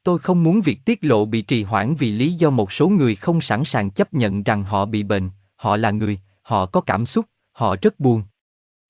Tôi 0.09 0.19
không 0.19 0.43
muốn 0.43 0.61
việc 0.61 0.85
tiết 0.85 0.99
lộ 1.01 1.25
bị 1.25 1.41
trì 1.41 1.63
hoãn 1.63 1.95
vì 1.95 2.11
lý 2.11 2.33
do 2.33 2.49
một 2.49 2.71
số 2.71 2.89
người 2.89 3.15
không 3.15 3.41
sẵn 3.41 3.65
sàng 3.65 3.89
chấp 3.89 4.13
nhận 4.13 4.43
rằng 4.43 4.63
họ 4.63 4.85
bị 4.85 5.03
bệnh, 5.03 5.29
họ 5.55 5.77
là 5.77 5.91
người, 5.91 6.19
họ 6.41 6.65
có 6.65 6.81
cảm 6.81 7.05
xúc, 7.05 7.25
họ 7.51 7.75
rất 7.81 7.99
buồn. 7.99 8.23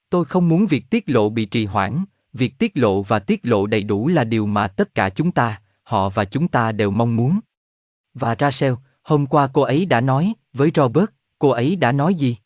Tôi 0.10 0.26
không 0.26 0.50
muốn 0.50 0.66
việc 0.66 0.90
tiết 0.90 1.04
lộ 1.10 1.30
bị 1.30 1.46
trì 1.46 1.66
hoãn, 1.66 2.06
việc 2.34 2.58
tiết 2.60 2.78
lộ 2.78 3.02
và 3.02 3.20
tiết 3.20 3.40
lộ 3.44 3.68
đầy 3.68 3.84
đủ 3.84 4.08
là 4.08 4.24
điều 4.24 4.46
mà 4.46 4.68
tất 4.68 4.96
cả 4.96 5.10
chúng 5.10 5.32
ta, 5.32 5.62
họ 5.84 6.10
và 6.10 6.26
chúng 6.26 6.48
ta 6.48 6.72
đều 6.72 6.92
mong 6.92 7.16
muốn. 7.16 7.40
Và 8.14 8.36
Rachel, 8.40 8.74
hôm 9.02 9.26
qua 9.26 9.50
cô 9.54 9.62
ấy 9.62 9.86
đã 9.86 10.02
nói, 10.02 10.34
với 10.54 10.72
Robert, 10.76 11.10
cô 11.40 11.50
ấy 11.50 11.76
đã 11.76 11.92
nói 11.92 12.14
gì? 12.14 12.38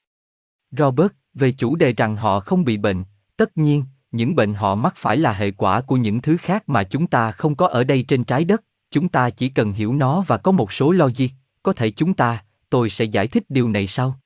Robert, 0.72 1.12
về 1.34 1.52
chủ 1.52 1.76
đề 1.76 1.94
rằng 1.94 2.16
họ 2.16 2.40
không 2.40 2.64
bị 2.64 2.78
bệnh, 2.78 3.04
tất 3.38 3.58
nhiên, 3.58 3.84
những 4.14 4.36
bệnh 4.36 4.54
họ 4.54 4.76
mắc 4.76 4.94
phải 4.98 5.18
là 5.18 5.34
hệ 5.34 5.52
quả 5.52 5.82
của 5.82 5.96
những 5.96 6.22
thứ 6.22 6.38
khác 6.38 6.70
mà 6.70 6.84
chúng 6.84 7.08
ta 7.08 7.32
không 7.32 7.56
có 7.56 7.68
ở 7.68 7.84
đây 7.84 8.06
trên 8.08 8.24
trái 8.24 8.44
đất, 8.44 8.64
chúng 8.92 9.10
ta 9.10 9.30
chỉ 9.30 9.50
cần 9.50 9.72
hiểu 9.72 9.94
nó 9.94 10.24
và 10.28 10.38
có 10.38 10.52
một 10.52 10.74
số 10.74 10.92
logic, 10.92 11.28
có 11.64 11.74
thể 11.74 11.92
chúng 11.92 12.14
ta, 12.14 12.44
tôi 12.70 12.90
sẽ 12.90 13.06
giải 13.06 13.28
thích 13.28 13.44
điều 13.50 13.70
này 13.70 13.88
sau. 13.88 14.20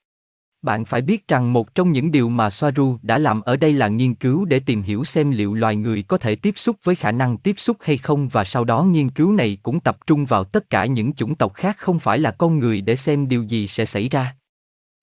Bạn 0.61 0.85
phải 0.85 1.01
biết 1.01 1.27
rằng 1.27 1.53
một 1.53 1.75
trong 1.75 1.91
những 1.91 2.11
điều 2.11 2.29
mà 2.29 2.49
Soaru 2.49 2.97
đã 3.01 3.17
làm 3.17 3.41
ở 3.41 3.55
đây 3.55 3.73
là 3.73 3.87
nghiên 3.87 4.15
cứu 4.15 4.45
để 4.45 4.59
tìm 4.59 4.81
hiểu 4.81 5.03
xem 5.03 5.31
liệu 5.31 5.53
loài 5.53 5.75
người 5.75 6.03
có 6.03 6.17
thể 6.17 6.35
tiếp 6.35 6.53
xúc 6.57 6.75
với 6.83 6.95
khả 6.95 7.11
năng 7.11 7.37
tiếp 7.37 7.55
xúc 7.57 7.77
hay 7.81 7.97
không 7.97 8.27
và 8.27 8.43
sau 8.43 8.63
đó 8.63 8.83
nghiên 8.83 9.09
cứu 9.09 9.31
này 9.31 9.57
cũng 9.63 9.79
tập 9.79 9.97
trung 10.07 10.25
vào 10.25 10.43
tất 10.43 10.69
cả 10.69 10.85
những 10.85 11.13
chủng 11.13 11.35
tộc 11.35 11.53
khác 11.53 11.77
không 11.77 11.99
phải 11.99 12.19
là 12.19 12.31
con 12.31 12.59
người 12.59 12.81
để 12.81 12.95
xem 12.95 13.27
điều 13.27 13.43
gì 13.43 13.67
sẽ 13.67 13.85
xảy 13.85 14.09
ra. 14.09 14.35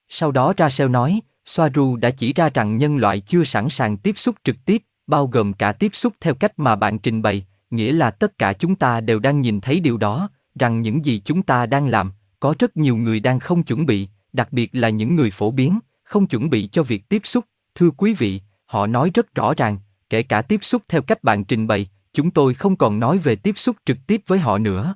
Sau 0.09 0.33
đó 0.33 0.53
Rachel 0.59 0.88
nói, 0.88 1.21
Soaru 1.47 1.97
đã 1.97 2.11
chỉ 2.11 2.33
ra 2.33 2.51
rằng 2.55 2.77
nhân 2.77 2.97
loại 2.97 3.21
chưa 3.21 3.45
sẵn 3.45 3.69
sàng 3.71 3.97
tiếp 3.97 4.19
xúc 4.19 4.37
trực 4.45 4.57
tiếp, 4.65 4.83
bao 5.07 5.27
gồm 5.27 5.53
cả 5.53 5.73
tiếp 5.73 5.91
xúc 5.95 6.15
theo 6.21 6.35
cách 6.35 6.59
mà 6.59 6.77
bạn 6.77 6.99
trình 6.99 7.23
bày, 7.23 7.47
nghĩa 7.71 7.93
là 7.93 8.11
tất 8.11 8.39
cả 8.39 8.53
chúng 8.53 8.75
ta 8.75 9.01
đều 9.01 9.19
đang 9.19 9.41
nhìn 9.41 9.61
thấy 9.61 9.81
điều 9.81 9.97
đó, 9.97 10.29
rằng 10.55 10.83
những 10.83 11.05
gì 11.05 11.23
chúng 11.25 11.43
ta 11.43 11.67
đang 11.67 11.87
làm, 11.89 12.13
có 12.41 12.55
rất 12.59 12.77
nhiều 12.77 12.97
người 12.97 13.21
đang 13.21 13.39
không 13.39 13.63
chuẩn 13.63 13.87
bị, 13.87 14.09
đặc 14.33 14.53
biệt 14.53 14.71
là 14.73 14.89
những 14.89 15.17
người 15.17 15.31
phổ 15.31 15.51
biến, 15.51 15.79
không 16.03 16.27
chuẩn 16.27 16.51
bị 16.51 16.69
cho 16.73 16.83
việc 16.83 17.09
tiếp 17.09 17.23
xúc. 17.25 17.45
Thưa 17.75 17.91
quý 17.91 18.15
vị, 18.15 18.41
họ 18.67 18.87
nói 18.87 19.11
rất 19.15 19.35
rõ 19.35 19.55
ràng, 19.57 19.79
kể 20.11 20.23
cả 20.23 20.43
tiếp 20.43 20.65
xúc 20.65 20.83
theo 20.89 21.03
cách 21.03 21.25
bạn 21.25 21.45
trình 21.45 21.67
bày, 21.67 21.89
chúng 22.13 22.31
tôi 22.31 22.55
không 22.55 22.77
còn 22.77 23.01
nói 23.01 23.19
về 23.19 23.37
tiếp 23.37 23.59
xúc 23.59 23.77
trực 23.87 23.99
tiếp 24.07 24.23
với 24.27 24.39
họ 24.39 24.59
nữa, 24.59 24.95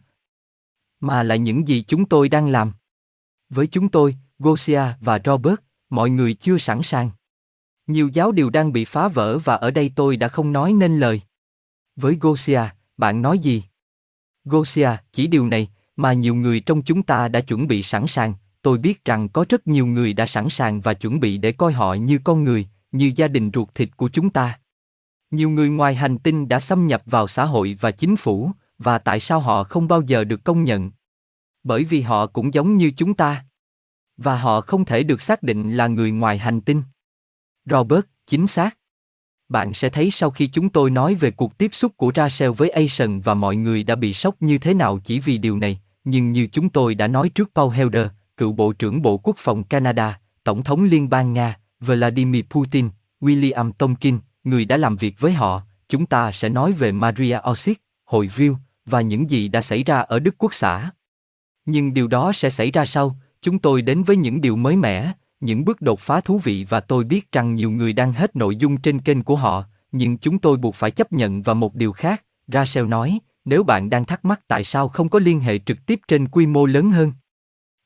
mà 1.00 1.22
là 1.22 1.36
những 1.36 1.68
gì 1.68 1.84
chúng 1.88 2.04
tôi 2.04 2.28
đang 2.28 2.48
làm. 2.48 2.72
Với 3.50 3.66
chúng 3.66 3.88
tôi, 3.88 4.16
Gosia 4.38 4.82
và 5.00 5.20
Robert, 5.24 5.60
mọi 5.90 6.10
người 6.10 6.34
chưa 6.34 6.58
sẵn 6.58 6.82
sàng. 6.82 7.10
Nhiều 7.86 8.08
giáo 8.12 8.32
điều 8.32 8.50
đang 8.50 8.72
bị 8.72 8.84
phá 8.84 9.08
vỡ 9.08 9.38
và 9.38 9.54
ở 9.54 9.70
đây 9.70 9.92
tôi 9.96 10.16
đã 10.16 10.28
không 10.28 10.52
nói 10.52 10.72
nên 10.72 10.98
lời. 10.98 11.22
Với 11.96 12.18
Gosia, 12.20 12.62
bạn 12.96 13.22
nói 13.22 13.38
gì? 13.38 13.62
Gosia, 14.44 14.90
chỉ 15.12 15.26
điều 15.26 15.46
này, 15.46 15.68
mà 15.96 16.12
nhiều 16.12 16.34
người 16.34 16.60
trong 16.60 16.82
chúng 16.82 17.02
ta 17.02 17.28
đã 17.28 17.40
chuẩn 17.40 17.66
bị 17.66 17.82
sẵn 17.82 18.06
sàng, 18.06 18.34
tôi 18.62 18.78
biết 18.78 19.04
rằng 19.04 19.28
có 19.28 19.44
rất 19.48 19.66
nhiều 19.66 19.86
người 19.86 20.12
đã 20.12 20.26
sẵn 20.26 20.48
sàng 20.48 20.80
và 20.80 20.94
chuẩn 20.94 21.20
bị 21.20 21.38
để 21.38 21.52
coi 21.52 21.72
họ 21.72 21.94
như 21.94 22.18
con 22.24 22.44
người, 22.44 22.68
như 22.92 23.12
gia 23.16 23.28
đình 23.28 23.50
ruột 23.54 23.68
thịt 23.74 23.96
của 23.96 24.08
chúng 24.08 24.30
ta. 24.30 24.58
Nhiều 25.30 25.50
người 25.50 25.68
ngoài 25.68 25.94
hành 25.94 26.18
tinh 26.18 26.48
đã 26.48 26.60
xâm 26.60 26.86
nhập 26.86 27.02
vào 27.06 27.28
xã 27.28 27.44
hội 27.44 27.76
và 27.80 27.90
chính 27.90 28.16
phủ, 28.16 28.50
và 28.78 28.98
tại 28.98 29.20
sao 29.20 29.40
họ 29.40 29.64
không 29.64 29.88
bao 29.88 30.02
giờ 30.02 30.24
được 30.24 30.44
công 30.44 30.64
nhận? 30.64 30.90
Bởi 31.64 31.84
vì 31.84 32.00
họ 32.00 32.26
cũng 32.26 32.54
giống 32.54 32.76
như 32.76 32.92
chúng 32.96 33.14
ta. 33.14 33.44
Và 34.18 34.36
họ 34.36 34.60
không 34.60 34.84
thể 34.84 35.02
được 35.02 35.22
xác 35.22 35.42
định 35.42 35.72
là 35.72 35.86
người 35.86 36.10
ngoài 36.10 36.38
hành 36.38 36.60
tinh. 36.60 36.82
Robert, 37.64 38.04
chính 38.26 38.46
xác. 38.46 38.78
Bạn 39.48 39.74
sẽ 39.74 39.88
thấy 39.88 40.10
sau 40.10 40.30
khi 40.30 40.46
chúng 40.46 40.68
tôi 40.68 40.90
nói 40.90 41.14
về 41.14 41.30
cuộc 41.30 41.58
tiếp 41.58 41.74
xúc 41.74 41.92
của 41.96 42.12
Rachel 42.14 42.50
với 42.50 42.70
Asian 42.70 43.20
và 43.20 43.34
mọi 43.34 43.56
người 43.56 43.82
đã 43.82 43.94
bị 43.94 44.14
sốc 44.14 44.34
như 44.40 44.58
thế 44.58 44.74
nào 44.74 44.98
chỉ 45.04 45.20
vì 45.20 45.38
điều 45.38 45.58
này, 45.58 45.80
nhưng 46.04 46.32
như 46.32 46.48
chúng 46.52 46.68
tôi 46.68 46.94
đã 46.94 47.08
nói 47.08 47.28
trước 47.28 47.50
Paul 47.54 47.74
Helder, 47.74 48.06
cựu 48.36 48.52
Bộ 48.52 48.72
trưởng 48.72 49.02
Bộ 49.02 49.16
Quốc 49.16 49.36
phòng 49.38 49.64
Canada, 49.64 50.20
Tổng 50.44 50.62
thống 50.62 50.84
Liên 50.84 51.08
bang 51.08 51.32
Nga, 51.32 51.58
Vladimir 51.80 52.44
Putin, 52.50 52.88
William 53.20 53.72
Tomkin, 53.72 54.18
người 54.44 54.64
đã 54.64 54.76
làm 54.76 54.96
việc 54.96 55.20
với 55.20 55.32
họ, 55.32 55.62
chúng 55.88 56.06
ta 56.06 56.32
sẽ 56.32 56.48
nói 56.48 56.72
về 56.72 56.92
Maria 56.92 57.38
Osic, 57.50 57.80
hội 58.04 58.30
view, 58.36 58.54
và 58.86 59.00
những 59.00 59.30
gì 59.30 59.48
đã 59.48 59.62
xảy 59.62 59.82
ra 59.82 59.98
ở 59.98 60.18
Đức 60.18 60.34
Quốc 60.38 60.54
xã. 60.54 60.90
Nhưng 61.64 61.94
điều 61.94 62.08
đó 62.08 62.32
sẽ 62.32 62.50
xảy 62.50 62.70
ra 62.70 62.86
sau, 62.86 63.16
chúng 63.42 63.58
tôi 63.58 63.82
đến 63.82 64.02
với 64.02 64.16
những 64.16 64.40
điều 64.40 64.56
mới 64.56 64.76
mẻ, 64.76 65.12
những 65.40 65.64
bước 65.64 65.80
đột 65.80 66.00
phá 66.00 66.20
thú 66.20 66.38
vị 66.38 66.66
và 66.68 66.80
tôi 66.80 67.04
biết 67.04 67.32
rằng 67.32 67.54
nhiều 67.54 67.70
người 67.70 67.92
đang 67.92 68.12
hết 68.12 68.36
nội 68.36 68.56
dung 68.56 68.76
trên 68.76 69.00
kênh 69.00 69.22
của 69.22 69.36
họ, 69.36 69.64
nhưng 69.92 70.18
chúng 70.18 70.38
tôi 70.38 70.56
buộc 70.56 70.74
phải 70.74 70.90
chấp 70.90 71.12
nhận 71.12 71.42
và 71.42 71.54
một 71.54 71.74
điều 71.74 71.92
khác, 71.92 72.24
Rachel 72.46 72.86
nói, 72.86 73.18
nếu 73.44 73.62
bạn 73.62 73.90
đang 73.90 74.04
thắc 74.04 74.24
mắc 74.24 74.40
tại 74.48 74.64
sao 74.64 74.88
không 74.88 75.08
có 75.08 75.18
liên 75.18 75.40
hệ 75.40 75.58
trực 75.58 75.86
tiếp 75.86 76.00
trên 76.08 76.28
quy 76.28 76.46
mô 76.46 76.66
lớn 76.66 76.90
hơn. 76.90 77.12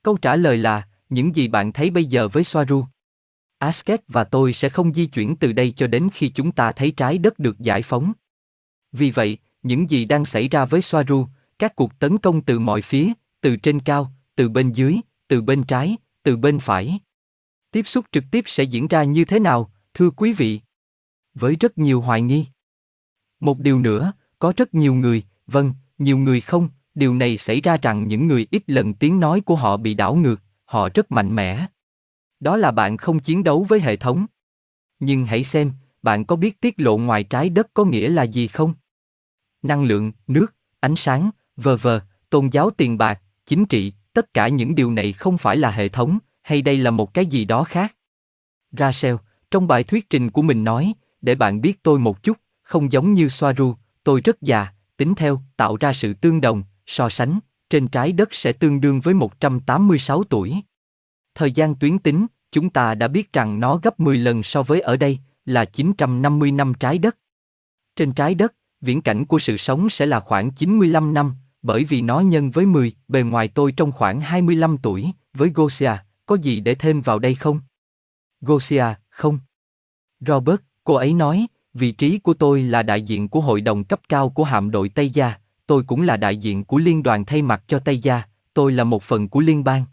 Câu 0.02 0.16
trả 0.16 0.36
lời 0.36 0.56
là, 0.56 0.88
những 1.08 1.36
gì 1.36 1.48
bạn 1.48 1.72
thấy 1.72 1.90
bây 1.90 2.04
giờ 2.04 2.28
với 2.28 2.44
Soaru. 2.44 2.84
Asket 3.58 4.00
và 4.08 4.24
tôi 4.24 4.52
sẽ 4.52 4.68
không 4.68 4.94
di 4.94 5.06
chuyển 5.06 5.36
từ 5.36 5.52
đây 5.52 5.72
cho 5.76 5.86
đến 5.86 6.08
khi 6.12 6.28
chúng 6.28 6.52
ta 6.52 6.72
thấy 6.72 6.90
trái 6.90 7.18
đất 7.18 7.38
được 7.38 7.58
giải 7.58 7.82
phóng. 7.82 8.12
Vì 8.92 9.10
vậy, 9.10 9.38
những 9.62 9.90
gì 9.90 10.04
đang 10.04 10.24
xảy 10.24 10.48
ra 10.48 10.64
với 10.64 10.82
Soaru, 10.82 11.26
các 11.58 11.76
cuộc 11.76 11.98
tấn 11.98 12.18
công 12.18 12.40
từ 12.40 12.58
mọi 12.58 12.82
phía, 12.82 13.12
từ 13.40 13.56
trên 13.56 13.80
cao, 13.80 14.12
từ 14.36 14.48
bên 14.48 14.72
dưới, 14.72 15.00
từ 15.32 15.42
bên 15.42 15.64
trái, 15.64 15.96
từ 16.22 16.36
bên 16.36 16.58
phải. 16.58 16.98
Tiếp 17.70 17.86
xúc 17.86 18.06
trực 18.12 18.24
tiếp 18.30 18.44
sẽ 18.46 18.62
diễn 18.62 18.88
ra 18.88 19.04
như 19.04 19.24
thế 19.24 19.38
nào, 19.38 19.72
thưa 19.94 20.10
quý 20.10 20.32
vị? 20.32 20.60
Với 21.34 21.56
rất 21.60 21.78
nhiều 21.78 22.00
hoài 22.00 22.22
nghi. 22.22 22.46
Một 23.40 23.58
điều 23.58 23.78
nữa, 23.78 24.12
có 24.38 24.52
rất 24.56 24.74
nhiều 24.74 24.94
người, 24.94 25.22
vâng, 25.46 25.74
nhiều 25.98 26.18
người 26.18 26.40
không, 26.40 26.68
điều 26.94 27.14
này 27.14 27.36
xảy 27.36 27.60
ra 27.60 27.76
rằng 27.76 28.08
những 28.08 28.26
người 28.26 28.46
ít 28.50 28.62
lần 28.66 28.94
tiếng 28.94 29.20
nói 29.20 29.40
của 29.40 29.56
họ 29.56 29.76
bị 29.76 29.94
đảo 29.94 30.14
ngược, 30.14 30.42
họ 30.64 30.88
rất 30.94 31.12
mạnh 31.12 31.36
mẽ. 31.36 31.66
Đó 32.40 32.56
là 32.56 32.70
bạn 32.70 32.96
không 32.96 33.20
chiến 33.20 33.44
đấu 33.44 33.66
với 33.68 33.80
hệ 33.80 33.96
thống. 33.96 34.26
Nhưng 35.00 35.26
hãy 35.26 35.44
xem, 35.44 35.72
bạn 36.02 36.24
có 36.24 36.36
biết 36.36 36.60
tiết 36.60 36.74
lộ 36.76 36.98
ngoài 36.98 37.24
trái 37.24 37.48
đất 37.48 37.66
có 37.74 37.84
nghĩa 37.84 38.08
là 38.08 38.22
gì 38.22 38.46
không? 38.46 38.74
Năng 39.62 39.84
lượng, 39.84 40.12
nước, 40.26 40.54
ánh 40.80 40.96
sáng, 40.96 41.30
vờ 41.56 41.76
vờ, 41.76 42.00
tôn 42.30 42.48
giáo 42.52 42.70
tiền 42.70 42.98
bạc, 42.98 43.20
chính 43.46 43.66
trị, 43.66 43.92
tất 44.12 44.34
cả 44.34 44.48
những 44.48 44.74
điều 44.74 44.92
này 44.92 45.12
không 45.12 45.38
phải 45.38 45.56
là 45.56 45.70
hệ 45.70 45.88
thống, 45.88 46.18
hay 46.42 46.62
đây 46.62 46.78
là 46.78 46.90
một 46.90 47.14
cái 47.14 47.26
gì 47.26 47.44
đó 47.44 47.64
khác? 47.64 47.94
Rachel, 48.78 49.14
trong 49.50 49.66
bài 49.66 49.84
thuyết 49.84 50.10
trình 50.10 50.30
của 50.30 50.42
mình 50.42 50.64
nói, 50.64 50.92
để 51.20 51.34
bạn 51.34 51.60
biết 51.60 51.82
tôi 51.82 51.98
một 51.98 52.22
chút, 52.22 52.36
không 52.62 52.92
giống 52.92 53.14
như 53.14 53.28
Soaru, 53.28 53.74
tôi 54.04 54.20
rất 54.20 54.42
già, 54.42 54.66
tính 54.96 55.14
theo, 55.14 55.42
tạo 55.56 55.76
ra 55.76 55.92
sự 55.92 56.14
tương 56.14 56.40
đồng, 56.40 56.62
so 56.86 57.08
sánh, 57.08 57.38
trên 57.70 57.88
trái 57.88 58.12
đất 58.12 58.34
sẽ 58.34 58.52
tương 58.52 58.80
đương 58.80 59.00
với 59.00 59.14
186 59.14 60.24
tuổi. 60.24 60.56
Thời 61.34 61.52
gian 61.52 61.74
tuyến 61.74 61.98
tính, 61.98 62.26
chúng 62.52 62.70
ta 62.70 62.94
đã 62.94 63.08
biết 63.08 63.32
rằng 63.32 63.60
nó 63.60 63.76
gấp 63.76 64.00
10 64.00 64.16
lần 64.16 64.42
so 64.42 64.62
với 64.62 64.80
ở 64.80 64.96
đây, 64.96 65.18
là 65.44 65.64
950 65.64 66.52
năm 66.52 66.74
trái 66.74 66.98
đất. 66.98 67.16
Trên 67.96 68.12
trái 68.12 68.34
đất, 68.34 68.54
viễn 68.80 69.00
cảnh 69.00 69.24
của 69.24 69.38
sự 69.38 69.56
sống 69.56 69.90
sẽ 69.90 70.06
là 70.06 70.20
khoảng 70.20 70.50
95 70.50 71.14
năm, 71.14 71.34
bởi 71.62 71.84
vì 71.84 72.02
nó 72.02 72.20
nhân 72.20 72.50
với 72.50 72.66
10, 72.66 72.92
bề 73.08 73.22
ngoài 73.22 73.48
tôi 73.48 73.72
trong 73.72 73.92
khoảng 73.92 74.20
25 74.20 74.78
tuổi, 74.78 75.12
với 75.34 75.50
Gosia, 75.54 75.92
có 76.26 76.34
gì 76.34 76.60
để 76.60 76.74
thêm 76.74 77.00
vào 77.00 77.18
đây 77.18 77.34
không? 77.34 77.60
Gosia, 78.40 78.84
không. 79.08 79.38
Robert, 80.20 80.60
cô 80.84 80.94
ấy 80.94 81.14
nói, 81.14 81.46
vị 81.74 81.92
trí 81.92 82.18
của 82.18 82.34
tôi 82.34 82.62
là 82.62 82.82
đại 82.82 83.02
diện 83.02 83.28
của 83.28 83.40
hội 83.40 83.60
đồng 83.60 83.84
cấp 83.84 84.00
cao 84.08 84.28
của 84.28 84.44
hạm 84.44 84.70
đội 84.70 84.88
Tây 84.88 85.10
Gia, 85.10 85.34
tôi 85.66 85.82
cũng 85.82 86.02
là 86.02 86.16
đại 86.16 86.36
diện 86.36 86.64
của 86.64 86.78
liên 86.78 87.02
đoàn 87.02 87.24
thay 87.24 87.42
mặt 87.42 87.62
cho 87.66 87.78
Tây 87.78 87.98
Gia, 87.98 88.22
tôi 88.54 88.72
là 88.72 88.84
một 88.84 89.02
phần 89.02 89.28
của 89.28 89.40
liên 89.40 89.64
bang. 89.64 89.84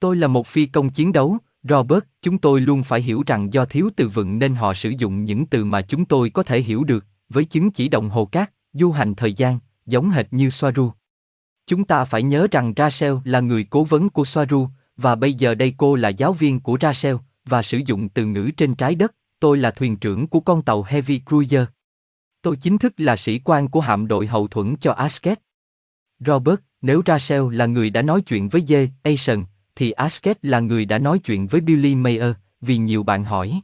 Tôi 0.00 0.16
là 0.16 0.26
một 0.26 0.46
phi 0.46 0.66
công 0.66 0.90
chiến 0.90 1.12
đấu, 1.12 1.38
Robert, 1.62 2.04
chúng 2.22 2.38
tôi 2.38 2.60
luôn 2.60 2.82
phải 2.82 3.02
hiểu 3.02 3.22
rằng 3.26 3.52
do 3.52 3.64
thiếu 3.64 3.90
từ 3.96 4.08
vựng 4.08 4.38
nên 4.38 4.54
họ 4.54 4.74
sử 4.74 4.90
dụng 4.98 5.24
những 5.24 5.46
từ 5.46 5.64
mà 5.64 5.82
chúng 5.82 6.04
tôi 6.04 6.30
có 6.30 6.42
thể 6.42 6.60
hiểu 6.60 6.84
được, 6.84 7.04
với 7.28 7.44
chứng 7.44 7.70
chỉ 7.70 7.88
đồng 7.88 8.08
hồ 8.08 8.24
cát, 8.24 8.52
du 8.72 8.90
hành 8.90 9.14
thời 9.14 9.32
gian, 9.32 9.58
giống 9.86 10.10
hệt 10.10 10.32
như 10.32 10.50
Soaru. 10.50 10.92
Chúng 11.66 11.84
ta 11.84 12.04
phải 12.04 12.22
nhớ 12.22 12.46
rằng 12.50 12.72
Rachel 12.76 13.14
là 13.24 13.40
người 13.40 13.66
cố 13.70 13.84
vấn 13.84 14.10
của 14.10 14.24
Soaru, 14.24 14.68
và 14.96 15.14
bây 15.14 15.34
giờ 15.34 15.54
đây 15.54 15.74
cô 15.76 15.94
là 15.94 16.08
giáo 16.08 16.32
viên 16.32 16.60
của 16.60 16.78
Rachel, 16.80 17.16
và 17.44 17.62
sử 17.62 17.80
dụng 17.86 18.08
từ 18.08 18.24
ngữ 18.24 18.50
trên 18.56 18.74
trái 18.74 18.94
đất, 18.94 19.14
tôi 19.40 19.58
là 19.58 19.70
thuyền 19.70 19.96
trưởng 19.96 20.26
của 20.26 20.40
con 20.40 20.62
tàu 20.62 20.82
Heavy 20.82 21.20
Cruiser. 21.26 21.64
Tôi 22.42 22.56
chính 22.56 22.78
thức 22.78 22.94
là 22.96 23.16
sĩ 23.16 23.38
quan 23.38 23.68
của 23.68 23.80
hạm 23.80 24.06
đội 24.06 24.26
hậu 24.26 24.48
thuẫn 24.48 24.76
cho 24.76 24.92
Asket. 24.92 25.40
Robert, 26.26 26.60
nếu 26.82 27.02
Rachel 27.06 27.42
là 27.52 27.66
người 27.66 27.90
đã 27.90 28.02
nói 28.02 28.22
chuyện 28.22 28.48
với 28.48 28.62
J. 28.62 28.88
Asian, 29.02 29.44
thì 29.76 29.90
Asket 29.90 30.44
là 30.44 30.60
người 30.60 30.84
đã 30.84 30.98
nói 30.98 31.18
chuyện 31.18 31.46
với 31.46 31.60
Billy 31.60 31.94
Mayer, 31.94 32.32
vì 32.60 32.76
nhiều 32.76 33.02
bạn 33.02 33.24
hỏi. 33.24 33.60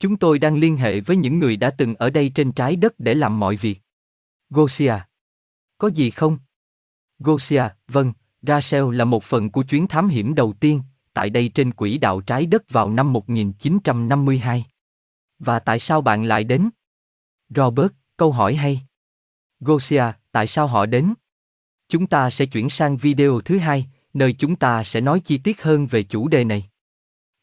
Chúng 0.00 0.16
tôi 0.16 0.38
đang 0.38 0.56
liên 0.56 0.76
hệ 0.76 1.00
với 1.00 1.16
những 1.16 1.38
người 1.38 1.56
đã 1.56 1.70
từng 1.70 1.94
ở 1.94 2.10
đây 2.10 2.32
trên 2.34 2.52
trái 2.52 2.76
đất 2.76 2.94
để 2.98 3.14
làm 3.14 3.40
mọi 3.40 3.56
việc. 3.56 3.80
Gosia. 4.50 4.94
Có 5.78 5.88
gì 5.88 6.10
không? 6.10 6.38
Gosia, 7.18 7.64
vâng, 7.88 8.12
Rachel 8.42 8.94
là 8.94 9.04
một 9.04 9.24
phần 9.24 9.50
của 9.50 9.62
chuyến 9.62 9.86
thám 9.86 10.08
hiểm 10.08 10.34
đầu 10.34 10.52
tiên, 10.60 10.82
tại 11.12 11.30
đây 11.30 11.48
trên 11.48 11.72
quỹ 11.72 11.98
đạo 11.98 12.20
trái 12.20 12.46
đất 12.46 12.70
vào 12.70 12.90
năm 12.90 13.12
1952. 13.12 14.64
Và 15.38 15.58
tại 15.58 15.78
sao 15.78 16.00
bạn 16.00 16.24
lại 16.24 16.44
đến? 16.44 16.70
Robert, 17.48 17.92
câu 18.16 18.32
hỏi 18.32 18.54
hay. 18.54 18.80
Gosia, 19.60 20.04
tại 20.32 20.46
sao 20.46 20.66
họ 20.66 20.86
đến? 20.86 21.14
Chúng 21.88 22.06
ta 22.06 22.30
sẽ 22.30 22.46
chuyển 22.46 22.70
sang 22.70 22.96
video 22.96 23.40
thứ 23.40 23.58
hai, 23.58 23.86
nơi 24.14 24.32
chúng 24.32 24.56
ta 24.56 24.84
sẽ 24.84 25.00
nói 25.00 25.20
chi 25.20 25.38
tiết 25.38 25.62
hơn 25.62 25.86
về 25.86 26.02
chủ 26.02 26.28
đề 26.28 26.44
này. 26.44 26.70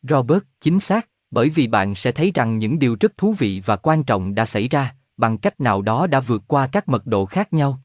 Robert, 0.01 0.43
chính 0.59 0.79
xác, 0.79 1.09
bởi 1.31 1.49
vì 1.49 1.67
bạn 1.67 1.95
sẽ 1.95 2.11
thấy 2.11 2.31
rằng 2.35 2.57
những 2.57 2.79
điều 2.79 2.97
rất 2.99 3.17
thú 3.17 3.33
vị 3.33 3.61
và 3.65 3.75
quan 3.75 4.03
trọng 4.03 4.35
đã 4.35 4.45
xảy 4.45 4.67
ra, 4.67 4.95
bằng 5.17 5.37
cách 5.37 5.59
nào 5.59 5.81
đó 5.81 6.07
đã 6.07 6.19
vượt 6.19 6.43
qua 6.47 6.67
các 6.67 6.89
mật 6.89 7.05
độ 7.05 7.25
khác 7.25 7.53
nhau. 7.53 7.81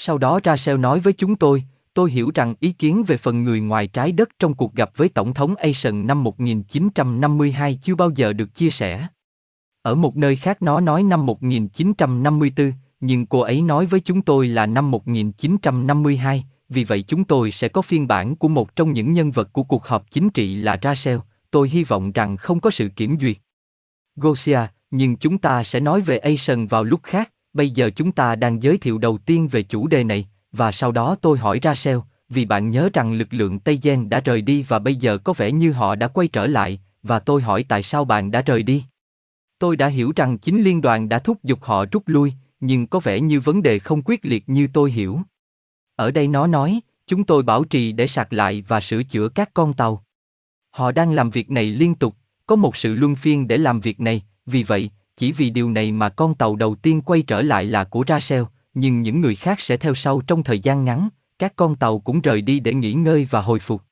Sau 0.00 0.18
đó 0.18 0.40
Rachel 0.44 0.78
nói 0.78 1.00
với 1.00 1.12
chúng 1.12 1.36
tôi, 1.36 1.64
tôi 1.94 2.10
hiểu 2.10 2.30
rằng 2.34 2.54
ý 2.60 2.72
kiến 2.72 3.04
về 3.06 3.16
phần 3.16 3.44
người 3.44 3.60
ngoài 3.60 3.86
trái 3.86 4.12
đất 4.12 4.28
trong 4.38 4.54
cuộc 4.54 4.74
gặp 4.74 4.90
với 4.96 5.08
Tổng 5.08 5.34
thống 5.34 5.56
Asian 5.56 6.06
năm 6.06 6.24
1952 6.24 7.78
chưa 7.82 7.94
bao 7.94 8.10
giờ 8.10 8.32
được 8.32 8.54
chia 8.54 8.70
sẻ. 8.70 9.06
Ở 9.82 9.94
một 9.94 10.16
nơi 10.16 10.36
khác 10.36 10.62
nó 10.62 10.80
nói 10.80 11.02
năm 11.02 11.26
1954, 11.26 12.72
nhưng 13.00 13.26
cô 13.26 13.40
ấy 13.40 13.62
nói 13.62 13.86
với 13.86 14.00
chúng 14.00 14.22
tôi 14.22 14.48
là 14.48 14.66
năm 14.66 14.90
1952, 14.90 16.44
vì 16.68 16.84
vậy 16.84 17.02
chúng 17.02 17.24
tôi 17.24 17.50
sẽ 17.50 17.68
có 17.68 17.82
phiên 17.82 18.06
bản 18.06 18.36
của 18.36 18.48
một 18.48 18.76
trong 18.76 18.92
những 18.92 19.12
nhân 19.12 19.30
vật 19.30 19.52
của 19.52 19.62
cuộc 19.62 19.86
họp 19.86 20.10
chính 20.10 20.30
trị 20.30 20.56
là 20.56 20.78
Rachel, 20.82 21.18
tôi 21.50 21.68
hy 21.68 21.84
vọng 21.84 22.12
rằng 22.12 22.36
không 22.36 22.60
có 22.60 22.70
sự 22.70 22.88
kiểm 22.96 23.16
duyệt. 23.20 23.36
Gosia, 24.16 24.60
nhưng 24.90 25.16
chúng 25.16 25.38
ta 25.38 25.64
sẽ 25.64 25.80
nói 25.80 26.00
về 26.00 26.18
Asian 26.18 26.66
vào 26.66 26.84
lúc 26.84 27.00
khác, 27.02 27.32
bây 27.52 27.70
giờ 27.70 27.90
chúng 27.90 28.12
ta 28.12 28.34
đang 28.34 28.62
giới 28.62 28.78
thiệu 28.78 28.98
đầu 28.98 29.18
tiên 29.18 29.48
về 29.48 29.62
chủ 29.62 29.86
đề 29.86 30.04
này, 30.04 30.28
và 30.52 30.72
sau 30.72 30.92
đó 30.92 31.16
tôi 31.20 31.38
hỏi 31.38 31.58
ra 31.62 31.74
sao 31.74 32.06
vì 32.28 32.44
bạn 32.44 32.70
nhớ 32.70 32.90
rằng 32.92 33.12
lực 33.12 33.28
lượng 33.30 33.58
Tây 33.58 33.78
Gen 33.82 34.08
đã 34.08 34.20
rời 34.20 34.40
đi 34.40 34.64
và 34.68 34.78
bây 34.78 34.94
giờ 34.94 35.18
có 35.18 35.32
vẻ 35.32 35.52
như 35.52 35.72
họ 35.72 35.94
đã 35.94 36.08
quay 36.08 36.28
trở 36.28 36.46
lại, 36.46 36.80
và 37.02 37.18
tôi 37.18 37.42
hỏi 37.42 37.64
tại 37.68 37.82
sao 37.82 38.04
bạn 38.04 38.30
đã 38.30 38.42
rời 38.42 38.62
đi. 38.62 38.84
Tôi 39.58 39.76
đã 39.76 39.86
hiểu 39.86 40.12
rằng 40.16 40.38
chính 40.38 40.62
liên 40.62 40.80
đoàn 40.80 41.08
đã 41.08 41.18
thúc 41.18 41.44
giục 41.44 41.62
họ 41.62 41.84
rút 41.92 42.02
lui, 42.06 42.32
nhưng 42.60 42.86
có 42.86 43.00
vẻ 43.00 43.20
như 43.20 43.40
vấn 43.40 43.62
đề 43.62 43.78
không 43.78 44.02
quyết 44.04 44.24
liệt 44.24 44.48
như 44.48 44.68
tôi 44.72 44.90
hiểu. 44.90 45.20
Ở 45.96 46.10
đây 46.10 46.28
nó 46.28 46.46
nói, 46.46 46.80
chúng 47.06 47.24
tôi 47.24 47.42
bảo 47.42 47.64
trì 47.64 47.92
để 47.92 48.06
sạc 48.06 48.32
lại 48.32 48.64
và 48.68 48.80
sửa 48.80 49.02
chữa 49.02 49.28
các 49.28 49.50
con 49.54 49.74
tàu. 49.74 50.04
Họ 50.70 50.92
đang 50.92 51.12
làm 51.12 51.30
việc 51.30 51.50
này 51.50 51.64
liên 51.64 51.94
tục, 51.94 52.16
có 52.46 52.56
một 52.56 52.76
sự 52.76 52.94
luân 52.94 53.16
phiên 53.16 53.48
để 53.48 53.56
làm 53.56 53.80
việc 53.80 54.00
này, 54.00 54.22
vì 54.46 54.62
vậy, 54.62 54.90
chỉ 55.18 55.32
vì 55.32 55.50
điều 55.50 55.70
này 55.70 55.92
mà 55.92 56.08
con 56.08 56.34
tàu 56.34 56.56
đầu 56.56 56.74
tiên 56.74 57.02
quay 57.02 57.22
trở 57.22 57.42
lại 57.42 57.64
là 57.64 57.84
của 57.84 58.04
Rachel, 58.08 58.42
nhưng 58.74 59.02
những 59.02 59.20
người 59.20 59.34
khác 59.34 59.60
sẽ 59.60 59.76
theo 59.76 59.94
sau 59.94 60.20
trong 60.20 60.42
thời 60.42 60.58
gian 60.58 60.84
ngắn, 60.84 61.08
các 61.38 61.52
con 61.56 61.76
tàu 61.76 61.98
cũng 61.98 62.20
rời 62.20 62.40
đi 62.40 62.60
để 62.60 62.74
nghỉ 62.74 62.92
ngơi 62.92 63.26
và 63.30 63.40
hồi 63.40 63.58
phục. 63.58 63.82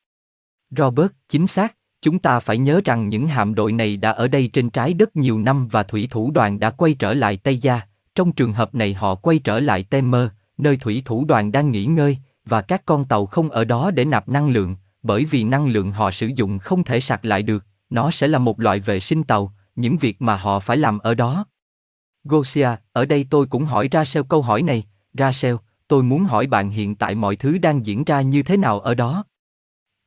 Robert, 0.71 1.11
chính 1.28 1.47
xác, 1.47 1.76
chúng 2.02 2.18
ta 2.18 2.40
phải 2.40 2.59
nhớ 2.59 2.80
rằng 2.85 3.09
những 3.09 3.26
hạm 3.26 3.54
đội 3.54 3.73
này 3.73 3.97
đã 3.97 4.11
ở 4.11 4.28
đây 4.28 4.50
trên 4.52 4.71
trái 4.71 4.95
đất 4.95 5.16
nhiều 5.16 5.38
năm 5.38 5.68
và 5.68 5.83
thủy 5.83 6.09
thủ 6.11 6.30
đoàn 6.30 6.59
đã 6.61 6.71
quay 6.71 6.95
trở 6.95 7.14
lại 7.14 7.37
Tây 7.37 7.59
Gia, 7.59 7.80
trong 8.14 8.33
trường 8.33 8.52
hợp 8.52 8.75
này 8.75 8.95
họ 8.95 9.14
quay 9.14 9.38
trở 9.38 9.61
lại 9.61 9.83
Temer, 9.83 10.28
nơi 10.59 10.76
thủy 10.76 11.02
thủ 11.04 11.25
đoàn 11.25 11.52
đang 11.52 11.71
nghỉ 11.71 11.85
ngơi, 11.85 12.18
và 12.45 12.62
các 12.62 12.83
con 12.87 13.04
tàu 13.04 13.26
không 13.26 13.50
ở 13.50 13.64
đó 13.64 13.90
để 13.90 14.04
nạp 14.04 14.28
năng 14.28 14.49
lượng, 14.49 14.76
bởi 15.02 15.25
vì 15.25 15.45
năng 15.45 15.66
lượng 15.66 15.92
họ 15.92 16.11
sử 16.11 16.26
dụng 16.26 16.59
không 16.59 16.85
thể 16.85 17.00
sạc 17.00 17.25
lại 17.25 17.42
được, 17.42 17.64
nó 17.90 18.11
sẽ 18.11 18.28
là 18.28 18.38
một 18.38 18.61
loại 18.61 18.80
vệ 18.80 19.00
sinh 19.00 19.23
tàu, 19.23 19.52
những 19.76 19.97
việc 19.97 20.23
mà 20.23 20.37
họ 20.37 20.61
phải 20.61 20.76
làm 20.76 20.99
ở 20.99 21.14
đó. 21.14 21.47
Gosia, 22.25 22.68
ở 22.92 23.04
đây 23.04 23.26
tôi 23.30 23.47
cũng 23.47 23.64
hỏi 23.64 23.88
Rachel 23.92 24.23
câu 24.28 24.42
hỏi 24.42 24.62
này, 24.62 24.85
Rachel, 25.12 25.54
tôi 25.88 26.02
muốn 26.02 26.25
hỏi 26.25 26.47
bạn 26.47 26.71
hiện 26.71 26.95
tại 26.95 27.14
mọi 27.14 27.37
thứ 27.37 27.59
đang 27.59 27.87
diễn 27.87 28.04
ra 28.04 28.21
như 28.21 28.42
thế 28.42 28.56
nào 28.56 28.80
ở 28.80 28.95
đó? 28.95 29.25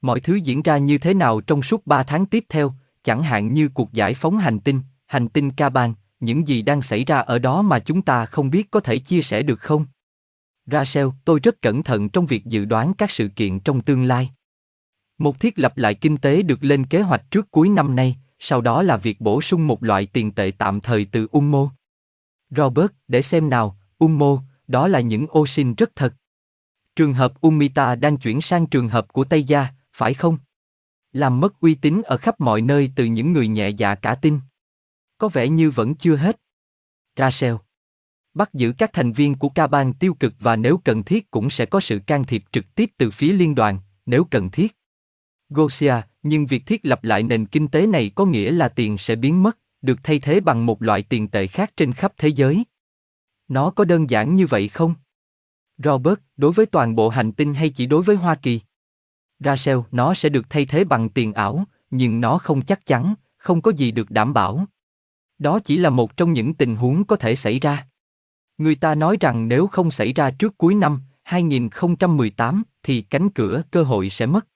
Mọi 0.01 0.19
thứ 0.19 0.35
diễn 0.35 0.61
ra 0.61 0.77
như 0.77 0.97
thế 0.97 1.13
nào 1.13 1.41
trong 1.41 1.63
suốt 1.63 1.87
3 1.87 2.03
tháng 2.03 2.25
tiếp 2.25 2.45
theo, 2.49 2.73
chẳng 3.03 3.23
hạn 3.23 3.53
như 3.53 3.69
cuộc 3.69 3.93
giải 3.93 4.13
phóng 4.13 4.37
hành 4.37 4.59
tinh, 4.59 4.81
hành 5.05 5.27
tinh 5.27 5.51
Kaban, 5.51 5.93
những 6.19 6.47
gì 6.47 6.61
đang 6.61 6.81
xảy 6.81 7.05
ra 7.05 7.19
ở 7.19 7.39
đó 7.39 7.61
mà 7.61 7.79
chúng 7.79 8.01
ta 8.01 8.25
không 8.25 8.49
biết 8.49 8.71
có 8.71 8.79
thể 8.79 8.97
chia 8.97 9.21
sẻ 9.21 9.41
được 9.41 9.59
không? 9.59 9.85
Rachel, 10.65 11.07
tôi 11.25 11.39
rất 11.39 11.61
cẩn 11.61 11.83
thận 11.83 12.09
trong 12.09 12.25
việc 12.25 12.45
dự 12.45 12.65
đoán 12.65 12.93
các 12.93 13.11
sự 13.11 13.27
kiện 13.27 13.59
trong 13.59 13.81
tương 13.81 14.03
lai. 14.03 14.29
Một 15.17 15.39
thiết 15.39 15.59
lập 15.59 15.77
lại 15.77 15.95
kinh 15.95 16.17
tế 16.17 16.41
được 16.41 16.63
lên 16.63 16.85
kế 16.85 17.01
hoạch 17.01 17.31
trước 17.31 17.51
cuối 17.51 17.69
năm 17.69 17.95
nay, 17.95 18.17
sau 18.39 18.61
đó 18.61 18.83
là 18.83 18.97
việc 18.97 19.21
bổ 19.21 19.41
sung 19.41 19.67
một 19.67 19.83
loại 19.83 20.05
tiền 20.05 20.31
tệ 20.31 20.51
tạm 20.57 20.81
thời 20.81 21.05
từ 21.05 21.27
Ummo. 21.31 21.71
Robert, 22.49 22.91
để 23.07 23.21
xem 23.21 23.49
nào, 23.49 23.77
Ummo, 23.97 24.41
đó 24.67 24.87
là 24.87 24.99
những 24.99 25.27
ô 25.29 25.47
sinh 25.47 25.75
rất 25.75 25.95
thật. 25.95 26.13
Trường 26.95 27.13
hợp 27.13 27.41
Umita 27.41 27.95
đang 27.95 28.17
chuyển 28.17 28.41
sang 28.41 28.67
trường 28.67 28.89
hợp 28.89 29.13
của 29.13 29.23
Tây 29.23 29.43
Gia, 29.43 29.67
phải 29.93 30.13
không? 30.13 30.37
Làm 31.11 31.39
mất 31.39 31.59
uy 31.59 31.75
tín 31.75 32.01
ở 32.01 32.17
khắp 32.17 32.39
mọi 32.39 32.61
nơi 32.61 32.91
từ 32.95 33.05
những 33.05 33.33
người 33.33 33.47
nhẹ 33.47 33.69
dạ 33.69 33.95
cả 33.95 34.15
tin. 34.15 34.39
Có 35.17 35.27
vẻ 35.27 35.49
như 35.49 35.71
vẫn 35.71 35.95
chưa 35.95 36.15
hết. 36.15 36.39
Rachel. 37.17 37.55
Bắt 38.33 38.53
giữ 38.53 38.73
các 38.77 38.93
thành 38.93 39.13
viên 39.13 39.35
của 39.35 39.49
ca 39.49 39.67
bang 39.67 39.93
tiêu 39.93 40.13
cực 40.13 40.33
và 40.39 40.55
nếu 40.55 40.77
cần 40.77 41.03
thiết 41.03 41.31
cũng 41.31 41.49
sẽ 41.49 41.65
có 41.65 41.79
sự 41.79 41.99
can 42.07 42.23
thiệp 42.23 42.43
trực 42.51 42.75
tiếp 42.75 42.91
từ 42.97 43.11
phía 43.11 43.33
liên 43.33 43.55
đoàn, 43.55 43.79
nếu 44.05 44.23
cần 44.31 44.49
thiết. 44.49 44.75
Gosia, 45.49 45.95
nhưng 46.23 46.45
việc 46.45 46.65
thiết 46.65 46.85
lập 46.85 47.03
lại 47.03 47.23
nền 47.23 47.45
kinh 47.45 47.67
tế 47.67 47.87
này 47.87 48.11
có 48.15 48.25
nghĩa 48.25 48.51
là 48.51 48.69
tiền 48.69 48.97
sẽ 48.97 49.15
biến 49.15 49.43
mất, 49.43 49.57
được 49.81 49.99
thay 50.03 50.19
thế 50.19 50.39
bằng 50.39 50.65
một 50.65 50.81
loại 50.81 51.03
tiền 51.03 51.27
tệ 51.27 51.47
khác 51.47 51.71
trên 51.77 51.93
khắp 51.93 52.13
thế 52.17 52.27
giới. 52.27 52.63
Nó 53.47 53.69
có 53.69 53.85
đơn 53.85 54.09
giản 54.09 54.35
như 54.35 54.47
vậy 54.47 54.67
không? 54.67 54.95
Robert, 55.77 56.19
đối 56.37 56.51
với 56.51 56.65
toàn 56.65 56.95
bộ 56.95 57.09
hành 57.09 57.31
tinh 57.31 57.53
hay 57.53 57.69
chỉ 57.69 57.85
đối 57.85 58.03
với 58.03 58.15
Hoa 58.15 58.35
Kỳ? 58.35 58.59
Rachel, 59.39 59.77
nó 59.91 60.13
sẽ 60.13 60.29
được 60.29 60.49
thay 60.49 60.65
thế 60.65 60.83
bằng 60.83 61.09
tiền 61.09 61.33
ảo, 61.33 61.63
nhưng 61.91 62.21
nó 62.21 62.37
không 62.37 62.61
chắc 62.61 62.85
chắn, 62.85 63.13
không 63.37 63.61
có 63.61 63.71
gì 63.71 63.91
được 63.91 64.11
đảm 64.11 64.33
bảo. 64.33 64.65
Đó 65.37 65.59
chỉ 65.59 65.77
là 65.77 65.89
một 65.89 66.17
trong 66.17 66.33
những 66.33 66.53
tình 66.53 66.75
huống 66.75 67.03
có 67.03 67.15
thể 67.15 67.35
xảy 67.35 67.59
ra. 67.59 67.87
Người 68.57 68.75
ta 68.75 68.95
nói 68.95 69.17
rằng 69.19 69.47
nếu 69.47 69.67
không 69.67 69.91
xảy 69.91 70.13
ra 70.13 70.31
trước 70.31 70.57
cuối 70.57 70.75
năm 70.75 71.01
2018 71.23 72.63
thì 72.83 73.01
cánh 73.01 73.29
cửa 73.29 73.63
cơ 73.71 73.83
hội 73.83 74.09
sẽ 74.09 74.25
mất. 74.25 74.47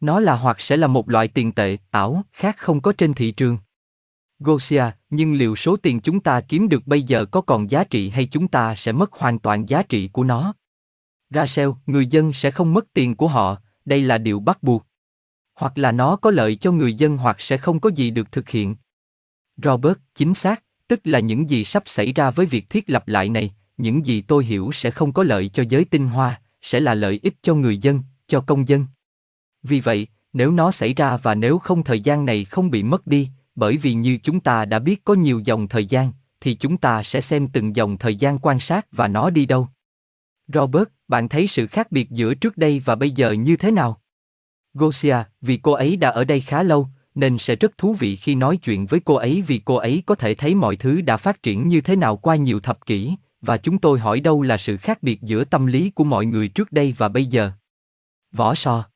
Nó 0.00 0.20
là 0.20 0.36
hoặc 0.36 0.60
sẽ 0.60 0.76
là 0.76 0.86
một 0.86 1.08
loại 1.08 1.28
tiền 1.28 1.52
tệ 1.52 1.76
ảo 1.90 2.22
khác 2.32 2.56
không 2.58 2.80
có 2.80 2.92
trên 2.92 3.14
thị 3.14 3.30
trường. 3.30 3.58
Gosia, 4.38 4.84
nhưng 5.10 5.34
liệu 5.34 5.56
số 5.56 5.76
tiền 5.76 6.00
chúng 6.00 6.20
ta 6.20 6.40
kiếm 6.40 6.68
được 6.68 6.86
bây 6.86 7.02
giờ 7.02 7.24
có 7.24 7.40
còn 7.40 7.70
giá 7.70 7.84
trị 7.84 8.08
hay 8.08 8.26
chúng 8.26 8.48
ta 8.48 8.74
sẽ 8.74 8.92
mất 8.92 9.12
hoàn 9.12 9.38
toàn 9.38 9.68
giá 9.68 9.82
trị 9.82 10.08
của 10.08 10.24
nó? 10.24 10.54
Rachel, 11.30 11.68
người 11.86 12.06
dân 12.06 12.32
sẽ 12.32 12.50
không 12.50 12.74
mất 12.74 12.92
tiền 12.92 13.16
của 13.16 13.28
họ, 13.28 13.56
đây 13.84 14.02
là 14.02 14.18
điều 14.18 14.40
bắt 14.40 14.62
buộc. 14.62 14.86
Hoặc 15.54 15.78
là 15.78 15.92
nó 15.92 16.16
có 16.16 16.30
lợi 16.30 16.56
cho 16.56 16.72
người 16.72 16.94
dân 16.94 17.16
hoặc 17.16 17.40
sẽ 17.40 17.56
không 17.56 17.80
có 17.80 17.90
gì 17.90 18.10
được 18.10 18.32
thực 18.32 18.48
hiện. 18.48 18.76
Robert, 19.56 19.98
chính 20.14 20.34
xác, 20.34 20.62
tức 20.88 21.00
là 21.04 21.20
những 21.20 21.50
gì 21.50 21.64
sắp 21.64 21.82
xảy 21.86 22.12
ra 22.12 22.30
với 22.30 22.46
việc 22.46 22.70
thiết 22.70 22.90
lập 22.90 23.08
lại 23.08 23.28
này, 23.28 23.54
những 23.76 24.06
gì 24.06 24.20
tôi 24.20 24.44
hiểu 24.44 24.70
sẽ 24.74 24.90
không 24.90 25.12
có 25.12 25.22
lợi 25.22 25.48
cho 25.48 25.64
giới 25.68 25.84
tinh 25.84 26.06
hoa, 26.06 26.40
sẽ 26.62 26.80
là 26.80 26.94
lợi 26.94 27.20
ích 27.22 27.34
cho 27.42 27.54
người 27.54 27.78
dân, 27.78 28.02
cho 28.26 28.40
công 28.40 28.68
dân. 28.68 28.86
Vì 29.62 29.80
vậy, 29.80 30.06
nếu 30.32 30.50
nó 30.50 30.70
xảy 30.70 30.94
ra 30.94 31.16
và 31.16 31.34
nếu 31.34 31.58
không 31.58 31.84
thời 31.84 32.00
gian 32.00 32.24
này 32.24 32.44
không 32.44 32.70
bị 32.70 32.82
mất 32.82 33.06
đi, 33.06 33.28
bởi 33.54 33.76
vì 33.76 33.94
như 33.94 34.18
chúng 34.22 34.40
ta 34.40 34.64
đã 34.64 34.78
biết 34.78 35.04
có 35.04 35.14
nhiều 35.14 35.40
dòng 35.44 35.68
thời 35.68 35.86
gian, 35.86 36.12
thì 36.40 36.54
chúng 36.54 36.76
ta 36.76 37.02
sẽ 37.02 37.20
xem 37.20 37.48
từng 37.48 37.76
dòng 37.76 37.98
thời 37.98 38.16
gian 38.16 38.38
quan 38.38 38.60
sát 38.60 38.86
và 38.92 39.08
nó 39.08 39.30
đi 39.30 39.46
đâu. 39.46 39.68
Robert, 40.48 40.88
bạn 41.08 41.28
thấy 41.28 41.46
sự 41.46 41.66
khác 41.66 41.92
biệt 41.92 42.10
giữa 42.10 42.34
trước 42.34 42.56
đây 42.56 42.82
và 42.84 42.94
bây 42.94 43.10
giờ 43.10 43.32
như 43.32 43.56
thế 43.56 43.70
nào? 43.70 44.00
Gosia, 44.74 45.16
vì 45.40 45.56
cô 45.56 45.72
ấy 45.72 45.96
đã 45.96 46.10
ở 46.10 46.24
đây 46.24 46.40
khá 46.40 46.62
lâu, 46.62 46.88
nên 47.14 47.38
sẽ 47.38 47.56
rất 47.56 47.78
thú 47.78 47.94
vị 47.94 48.16
khi 48.16 48.34
nói 48.34 48.56
chuyện 48.56 48.86
với 48.86 49.00
cô 49.00 49.14
ấy 49.14 49.42
vì 49.46 49.58
cô 49.64 49.74
ấy 49.74 50.02
có 50.06 50.14
thể 50.14 50.34
thấy 50.34 50.54
mọi 50.54 50.76
thứ 50.76 51.00
đã 51.00 51.16
phát 51.16 51.42
triển 51.42 51.68
như 51.68 51.80
thế 51.80 51.96
nào 51.96 52.16
qua 52.16 52.36
nhiều 52.36 52.60
thập 52.60 52.86
kỷ, 52.86 53.14
và 53.40 53.56
chúng 53.56 53.78
tôi 53.78 53.98
hỏi 53.98 54.20
đâu 54.20 54.42
là 54.42 54.56
sự 54.56 54.76
khác 54.76 55.02
biệt 55.02 55.22
giữa 55.22 55.44
tâm 55.44 55.66
lý 55.66 55.90
của 55.90 56.04
mọi 56.04 56.26
người 56.26 56.48
trước 56.48 56.72
đây 56.72 56.94
và 56.98 57.08
bây 57.08 57.26
giờ. 57.26 57.50
Võ 58.32 58.54
so 58.54 58.89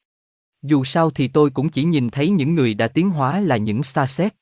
dù 0.64 0.84
sao 0.84 1.10
thì 1.10 1.28
tôi 1.28 1.50
cũng 1.50 1.68
chỉ 1.68 1.84
nhìn 1.84 2.10
thấy 2.10 2.30
những 2.30 2.54
người 2.54 2.74
đã 2.74 2.88
tiến 2.88 3.10
hóa 3.10 3.40
là 3.40 3.56
những 3.56 3.82
xa 3.82 4.06
xét. 4.06 4.34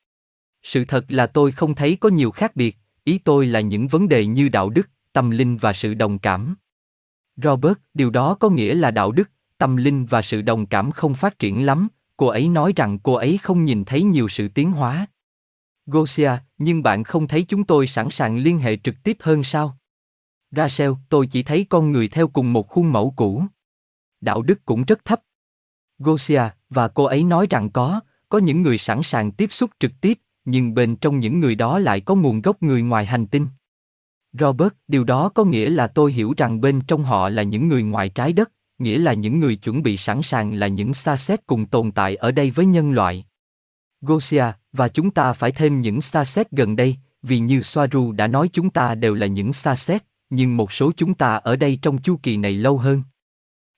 Sự 0.62 0.84
thật 0.84 1.04
là 1.08 1.26
tôi 1.26 1.52
không 1.52 1.74
thấy 1.74 1.96
có 2.00 2.08
nhiều 2.08 2.30
khác 2.30 2.56
biệt, 2.56 2.76
ý 3.04 3.18
tôi 3.18 3.46
là 3.46 3.60
những 3.60 3.88
vấn 3.88 4.08
đề 4.08 4.26
như 4.26 4.48
đạo 4.48 4.70
đức, 4.70 4.88
tâm 5.12 5.30
linh 5.30 5.56
và 5.56 5.72
sự 5.72 5.94
đồng 5.94 6.18
cảm. 6.18 6.54
Robert, 7.36 7.78
điều 7.94 8.10
đó 8.10 8.34
có 8.34 8.50
nghĩa 8.50 8.74
là 8.74 8.90
đạo 8.90 9.12
đức, 9.12 9.30
tâm 9.58 9.76
linh 9.76 10.06
và 10.06 10.22
sự 10.22 10.42
đồng 10.42 10.66
cảm 10.66 10.90
không 10.90 11.14
phát 11.14 11.38
triển 11.38 11.66
lắm, 11.66 11.88
cô 12.16 12.26
ấy 12.26 12.48
nói 12.48 12.72
rằng 12.76 12.98
cô 12.98 13.14
ấy 13.14 13.38
không 13.42 13.64
nhìn 13.64 13.84
thấy 13.84 14.02
nhiều 14.02 14.28
sự 14.28 14.48
tiến 14.48 14.70
hóa. 14.70 15.06
Gosia, 15.86 16.30
nhưng 16.58 16.82
bạn 16.82 17.04
không 17.04 17.28
thấy 17.28 17.42
chúng 17.42 17.64
tôi 17.64 17.86
sẵn 17.86 18.10
sàng 18.10 18.36
liên 18.36 18.58
hệ 18.58 18.76
trực 18.76 18.94
tiếp 19.02 19.16
hơn 19.20 19.44
sao? 19.44 19.78
Rachel, 20.50 20.90
tôi 21.08 21.26
chỉ 21.26 21.42
thấy 21.42 21.66
con 21.68 21.92
người 21.92 22.08
theo 22.08 22.28
cùng 22.28 22.52
một 22.52 22.68
khuôn 22.68 22.92
mẫu 22.92 23.12
cũ. 23.16 23.44
Đạo 24.20 24.42
đức 24.42 24.64
cũng 24.64 24.84
rất 24.84 25.04
thấp. 25.04 25.20
Gosia, 26.02 26.42
và 26.70 26.88
cô 26.88 27.04
ấy 27.04 27.24
nói 27.24 27.46
rằng 27.50 27.70
có, 27.70 28.00
có 28.28 28.38
những 28.38 28.62
người 28.62 28.78
sẵn 28.78 29.02
sàng 29.02 29.32
tiếp 29.32 29.52
xúc 29.52 29.70
trực 29.80 30.00
tiếp, 30.00 30.18
nhưng 30.44 30.74
bên 30.74 30.96
trong 30.96 31.20
những 31.20 31.40
người 31.40 31.54
đó 31.54 31.78
lại 31.78 32.00
có 32.00 32.14
nguồn 32.14 32.42
gốc 32.42 32.62
người 32.62 32.82
ngoài 32.82 33.06
hành 33.06 33.26
tinh. 33.26 33.46
Robert, 34.32 34.72
điều 34.88 35.04
đó 35.04 35.28
có 35.28 35.44
nghĩa 35.44 35.70
là 35.70 35.86
tôi 35.86 36.12
hiểu 36.12 36.34
rằng 36.36 36.60
bên 36.60 36.80
trong 36.80 37.02
họ 37.02 37.28
là 37.28 37.42
những 37.42 37.68
người 37.68 37.82
ngoài 37.82 38.08
trái 38.08 38.32
đất, 38.32 38.52
nghĩa 38.78 38.98
là 38.98 39.12
những 39.12 39.40
người 39.40 39.56
chuẩn 39.56 39.82
bị 39.82 39.96
sẵn 39.96 40.22
sàng 40.22 40.54
là 40.54 40.66
những 40.66 40.94
xa 40.94 41.16
xét 41.16 41.46
cùng 41.46 41.66
tồn 41.66 41.92
tại 41.92 42.16
ở 42.16 42.30
đây 42.30 42.50
với 42.50 42.66
nhân 42.66 42.92
loại. 42.92 43.24
Gosia, 44.00 44.44
và 44.72 44.88
chúng 44.88 45.10
ta 45.10 45.32
phải 45.32 45.52
thêm 45.52 45.80
những 45.80 46.02
xa 46.02 46.24
xét 46.24 46.50
gần 46.50 46.76
đây, 46.76 46.96
vì 47.22 47.38
như 47.38 47.62
Soaru 47.62 48.12
đã 48.12 48.26
nói 48.26 48.50
chúng 48.52 48.70
ta 48.70 48.94
đều 48.94 49.14
là 49.14 49.26
những 49.26 49.52
xa 49.52 49.76
xét, 49.76 50.02
nhưng 50.30 50.56
một 50.56 50.72
số 50.72 50.92
chúng 50.96 51.14
ta 51.14 51.36
ở 51.36 51.56
đây 51.56 51.78
trong 51.82 51.98
chu 51.98 52.18
kỳ 52.22 52.36
này 52.36 52.52
lâu 52.52 52.78
hơn. 52.78 53.02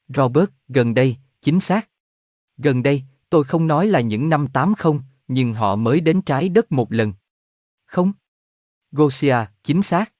Robert, 0.08 0.50
gần 0.68 0.94
đây, 0.94 1.16
chính 1.42 1.60
xác. 1.60 1.88
Gần 2.56 2.82
đây, 2.82 3.02
tôi 3.30 3.44
không 3.44 3.66
nói 3.66 3.86
là 3.86 4.00
những 4.00 4.28
năm 4.28 4.46
80, 4.46 4.92
nhưng 5.28 5.54
họ 5.54 5.76
mới 5.76 6.00
đến 6.00 6.22
trái 6.22 6.48
đất 6.48 6.72
một 6.72 6.92
lần. 6.92 7.12
Không? 7.86 8.12
Gosia, 8.92 9.36
chính 9.62 9.82
xác. 9.82 10.12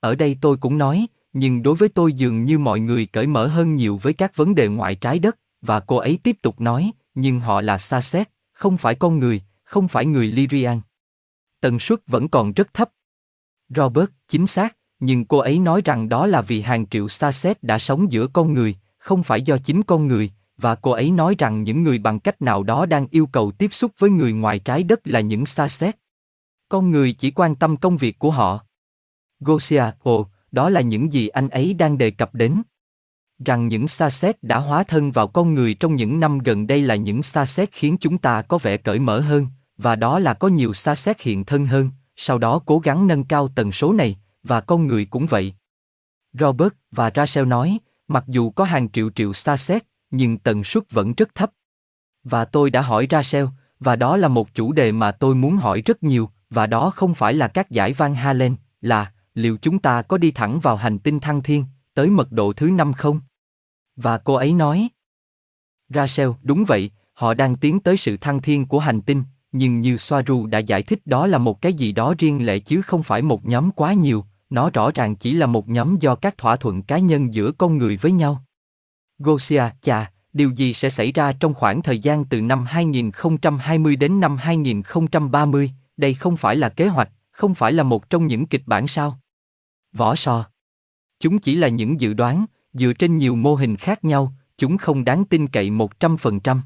Ở 0.00 0.14
đây 0.14 0.36
tôi 0.40 0.56
cũng 0.56 0.78
nói, 0.78 1.06
nhưng 1.32 1.62
đối 1.62 1.74
với 1.74 1.88
tôi 1.88 2.12
dường 2.12 2.44
như 2.44 2.58
mọi 2.58 2.80
người 2.80 3.06
cởi 3.06 3.26
mở 3.26 3.46
hơn 3.46 3.76
nhiều 3.76 3.96
với 4.02 4.12
các 4.12 4.36
vấn 4.36 4.54
đề 4.54 4.68
ngoại 4.68 4.94
trái 4.94 5.18
đất, 5.18 5.38
và 5.60 5.80
cô 5.80 5.96
ấy 5.96 6.18
tiếp 6.22 6.36
tục 6.42 6.60
nói, 6.60 6.92
nhưng 7.14 7.40
họ 7.40 7.60
là 7.60 7.78
xa 7.78 8.00
xét, 8.00 8.28
không 8.52 8.76
phải 8.76 8.94
con 8.94 9.18
người, 9.18 9.42
không 9.64 9.88
phải 9.88 10.06
người 10.06 10.26
Lyrian. 10.26 10.80
Tần 11.60 11.78
suất 11.78 12.06
vẫn 12.06 12.28
còn 12.28 12.52
rất 12.52 12.74
thấp. 12.74 12.90
Robert, 13.68 14.10
chính 14.28 14.46
xác, 14.46 14.76
nhưng 15.00 15.24
cô 15.24 15.38
ấy 15.38 15.58
nói 15.58 15.82
rằng 15.84 16.08
đó 16.08 16.26
là 16.26 16.42
vì 16.42 16.60
hàng 16.60 16.86
triệu 16.86 17.08
xa 17.08 17.32
xét 17.32 17.62
đã 17.62 17.78
sống 17.78 18.12
giữa 18.12 18.26
con 18.26 18.54
người, 18.54 18.76
không 18.98 19.22
phải 19.22 19.42
do 19.42 19.58
chính 19.58 19.82
con 19.82 20.06
người, 20.06 20.30
và 20.56 20.74
cô 20.74 20.90
ấy 20.90 21.10
nói 21.10 21.34
rằng 21.38 21.62
những 21.62 21.82
người 21.82 21.98
bằng 21.98 22.20
cách 22.20 22.42
nào 22.42 22.62
đó 22.62 22.86
đang 22.86 23.06
yêu 23.10 23.26
cầu 23.26 23.52
tiếp 23.52 23.74
xúc 23.74 23.92
với 23.98 24.10
người 24.10 24.32
ngoài 24.32 24.58
trái 24.58 24.82
đất 24.82 25.00
là 25.04 25.20
những 25.20 25.46
xa 25.46 25.68
xét. 25.68 25.96
Con 26.68 26.90
người 26.90 27.12
chỉ 27.12 27.30
quan 27.30 27.54
tâm 27.54 27.76
công 27.76 27.96
việc 27.96 28.18
của 28.18 28.30
họ. 28.30 28.64
Gosia, 29.40 29.84
ồ, 30.02 30.26
đó 30.52 30.68
là 30.68 30.80
những 30.80 31.12
gì 31.12 31.28
anh 31.28 31.48
ấy 31.48 31.74
đang 31.74 31.98
đề 31.98 32.10
cập 32.10 32.34
đến. 32.34 32.62
Rằng 33.44 33.68
những 33.68 33.88
xa 33.88 34.10
xét 34.10 34.42
đã 34.42 34.58
hóa 34.58 34.84
thân 34.84 35.12
vào 35.12 35.28
con 35.28 35.54
người 35.54 35.74
trong 35.74 35.96
những 35.96 36.20
năm 36.20 36.38
gần 36.38 36.66
đây 36.66 36.82
là 36.82 36.94
những 36.94 37.22
xa 37.22 37.46
xét 37.46 37.72
khiến 37.72 37.96
chúng 38.00 38.18
ta 38.18 38.42
có 38.42 38.58
vẻ 38.58 38.76
cởi 38.76 38.98
mở 38.98 39.20
hơn, 39.20 39.46
và 39.76 39.96
đó 39.96 40.18
là 40.18 40.34
có 40.34 40.48
nhiều 40.48 40.74
xa 40.74 40.94
xét 40.94 41.20
hiện 41.20 41.44
thân 41.44 41.66
hơn, 41.66 41.90
sau 42.16 42.38
đó 42.38 42.60
cố 42.66 42.78
gắng 42.78 43.06
nâng 43.06 43.24
cao 43.24 43.48
tần 43.48 43.72
số 43.72 43.92
này, 43.92 44.18
và 44.42 44.60
con 44.60 44.86
người 44.86 45.04
cũng 45.04 45.26
vậy. 45.26 45.54
Robert 46.32 46.72
và 46.90 47.10
Rachel 47.14 47.46
nói, 47.46 47.78
mặc 48.08 48.24
dù 48.26 48.50
có 48.50 48.64
hàng 48.64 48.90
triệu 48.90 49.10
triệu 49.10 49.32
xa 49.32 49.56
xét, 49.56 49.82
nhưng 50.12 50.38
tần 50.38 50.64
suất 50.64 50.90
vẫn 50.90 51.14
rất 51.14 51.34
thấp. 51.34 51.50
Và 52.24 52.44
tôi 52.44 52.70
đã 52.70 52.80
hỏi 52.80 53.06
Ra 53.10 53.22
Rachel, 53.22 53.46
và 53.80 53.96
đó 53.96 54.16
là 54.16 54.28
một 54.28 54.54
chủ 54.54 54.72
đề 54.72 54.92
mà 54.92 55.12
tôi 55.12 55.34
muốn 55.34 55.56
hỏi 55.56 55.82
rất 55.86 56.02
nhiều, 56.02 56.30
và 56.50 56.66
đó 56.66 56.90
không 56.90 57.14
phải 57.14 57.34
là 57.34 57.48
các 57.48 57.70
giải 57.70 57.92
Van 57.92 58.14
Halen, 58.14 58.54
là 58.80 59.12
liệu 59.34 59.56
chúng 59.62 59.78
ta 59.78 60.02
có 60.02 60.18
đi 60.18 60.30
thẳng 60.30 60.60
vào 60.60 60.76
hành 60.76 60.98
tinh 60.98 61.20
thăng 61.20 61.42
thiên, 61.42 61.64
tới 61.94 62.06
mật 62.06 62.32
độ 62.32 62.52
thứ 62.52 62.66
năm 62.66 62.92
không? 62.92 63.20
Và 63.96 64.18
cô 64.18 64.34
ấy 64.34 64.52
nói, 64.52 64.88
Rachel, 65.88 66.28
đúng 66.42 66.64
vậy, 66.64 66.90
họ 67.12 67.34
đang 67.34 67.56
tiến 67.56 67.80
tới 67.80 67.96
sự 67.96 68.16
thăng 68.16 68.42
thiên 68.42 68.66
của 68.66 68.78
hành 68.78 69.00
tinh, 69.00 69.22
nhưng 69.52 69.80
như 69.80 69.96
Soaru 69.96 70.46
đã 70.46 70.58
giải 70.58 70.82
thích 70.82 71.06
đó 71.06 71.26
là 71.26 71.38
một 71.38 71.60
cái 71.60 71.72
gì 71.72 71.92
đó 71.92 72.14
riêng 72.18 72.46
lẻ 72.46 72.58
chứ 72.58 72.82
không 72.82 73.02
phải 73.02 73.22
một 73.22 73.46
nhóm 73.46 73.70
quá 73.70 73.92
nhiều, 73.92 74.24
nó 74.50 74.70
rõ 74.70 74.90
ràng 74.94 75.16
chỉ 75.16 75.34
là 75.34 75.46
một 75.46 75.68
nhóm 75.68 75.96
do 76.00 76.14
các 76.14 76.38
thỏa 76.38 76.56
thuận 76.56 76.82
cá 76.82 76.98
nhân 76.98 77.34
giữa 77.34 77.52
con 77.52 77.78
người 77.78 77.96
với 77.96 78.12
nhau. 78.12 78.44
Gosia, 79.22 79.64
chà, 79.82 80.10
điều 80.32 80.50
gì 80.50 80.74
sẽ 80.74 80.90
xảy 80.90 81.12
ra 81.12 81.32
trong 81.32 81.54
khoảng 81.54 81.82
thời 81.82 81.98
gian 81.98 82.24
từ 82.24 82.40
năm 82.40 82.64
2020 82.64 83.96
đến 83.96 84.20
năm 84.20 84.36
2030, 84.36 85.70
đây 85.96 86.14
không 86.14 86.36
phải 86.36 86.56
là 86.56 86.68
kế 86.68 86.88
hoạch, 86.88 87.10
không 87.30 87.54
phải 87.54 87.72
là 87.72 87.82
một 87.82 88.10
trong 88.10 88.26
những 88.26 88.46
kịch 88.46 88.62
bản 88.66 88.88
sao? 88.88 89.18
Võ 89.92 90.16
so, 90.16 90.44
Chúng 91.20 91.38
chỉ 91.38 91.54
là 91.54 91.68
những 91.68 92.00
dự 92.00 92.14
đoán, 92.14 92.46
dựa 92.72 92.92
trên 92.92 93.18
nhiều 93.18 93.36
mô 93.36 93.54
hình 93.54 93.76
khác 93.76 94.04
nhau, 94.04 94.32
chúng 94.58 94.76
không 94.76 95.04
đáng 95.04 95.24
tin 95.24 95.46
cậy 95.46 95.70
100%. 95.70 96.58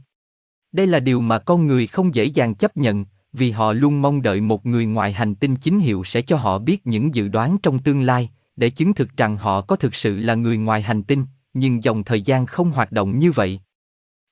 Đây 0.73 0.87
là 0.87 1.01
điều 1.01 1.21
mà 1.21 1.39
con 1.39 1.67
người 1.67 1.87
không 1.87 2.15
dễ 2.15 2.25
dàng 2.25 2.55
chấp 2.55 2.77
nhận, 2.77 3.05
vì 3.33 3.51
họ 3.51 3.73
luôn 3.73 4.03
mong 4.03 4.23
đợi 4.23 4.41
một 4.41 4.67
người 4.67 4.87
ngoài 4.87 5.13
hành 5.13 5.35
tinh 5.35 5.57
chính 5.57 5.79
hiệu 5.79 6.05
sẽ 6.05 6.23
cho 6.23 6.37
họ 6.37 6.59
biết 6.59 6.87
những 6.87 7.15
dự 7.15 7.29
đoán 7.29 7.59
trong 7.63 7.79
tương 7.79 8.03
lai, 8.03 8.31
để 8.57 8.71
chứng 8.71 8.95
thực 8.95 9.17
rằng 9.17 9.37
họ 9.37 9.61
có 9.61 9.77
thực 9.77 9.95
sự 9.95 10.17
là 10.17 10.35
người 10.35 10.57
ngoài 10.57 10.83
hành 10.83 11.03
tinh, 11.03 11.25
nhưng 11.59 11.85
dòng 11.85 12.05
thời 12.05 12.23
gian 12.23 12.47
không 12.47 12.71
hoạt 12.71 12.93
động 12.93 13.19
như 13.19 13.33
vậy. 13.33 13.61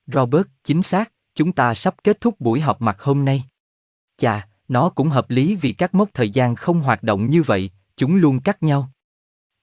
Robert, 0.07 0.47
chính 0.65 0.83
xác, 0.83 1.13
chúng 1.35 1.53
ta 1.53 1.75
sắp 1.75 1.95
kết 2.05 2.21
thúc 2.21 2.41
buổi 2.41 2.61
họp 2.61 2.83
mặt 2.83 3.03
hôm 3.03 3.25
nay. 3.25 3.45
Chà, 4.17 4.49
nó 4.69 4.89
cũng 4.89 5.09
hợp 5.09 5.31
lý 5.31 5.57
vì 5.57 5.73
các 5.73 5.95
mốc 5.95 6.09
thời 6.15 6.31
gian 6.31 6.55
không 6.55 6.81
hoạt 6.81 7.03
động 7.03 7.31
như 7.31 7.43
vậy, 7.43 7.71
chúng 7.97 8.17
luôn 8.17 8.41
cắt 8.41 8.63
nhau. 8.63 8.91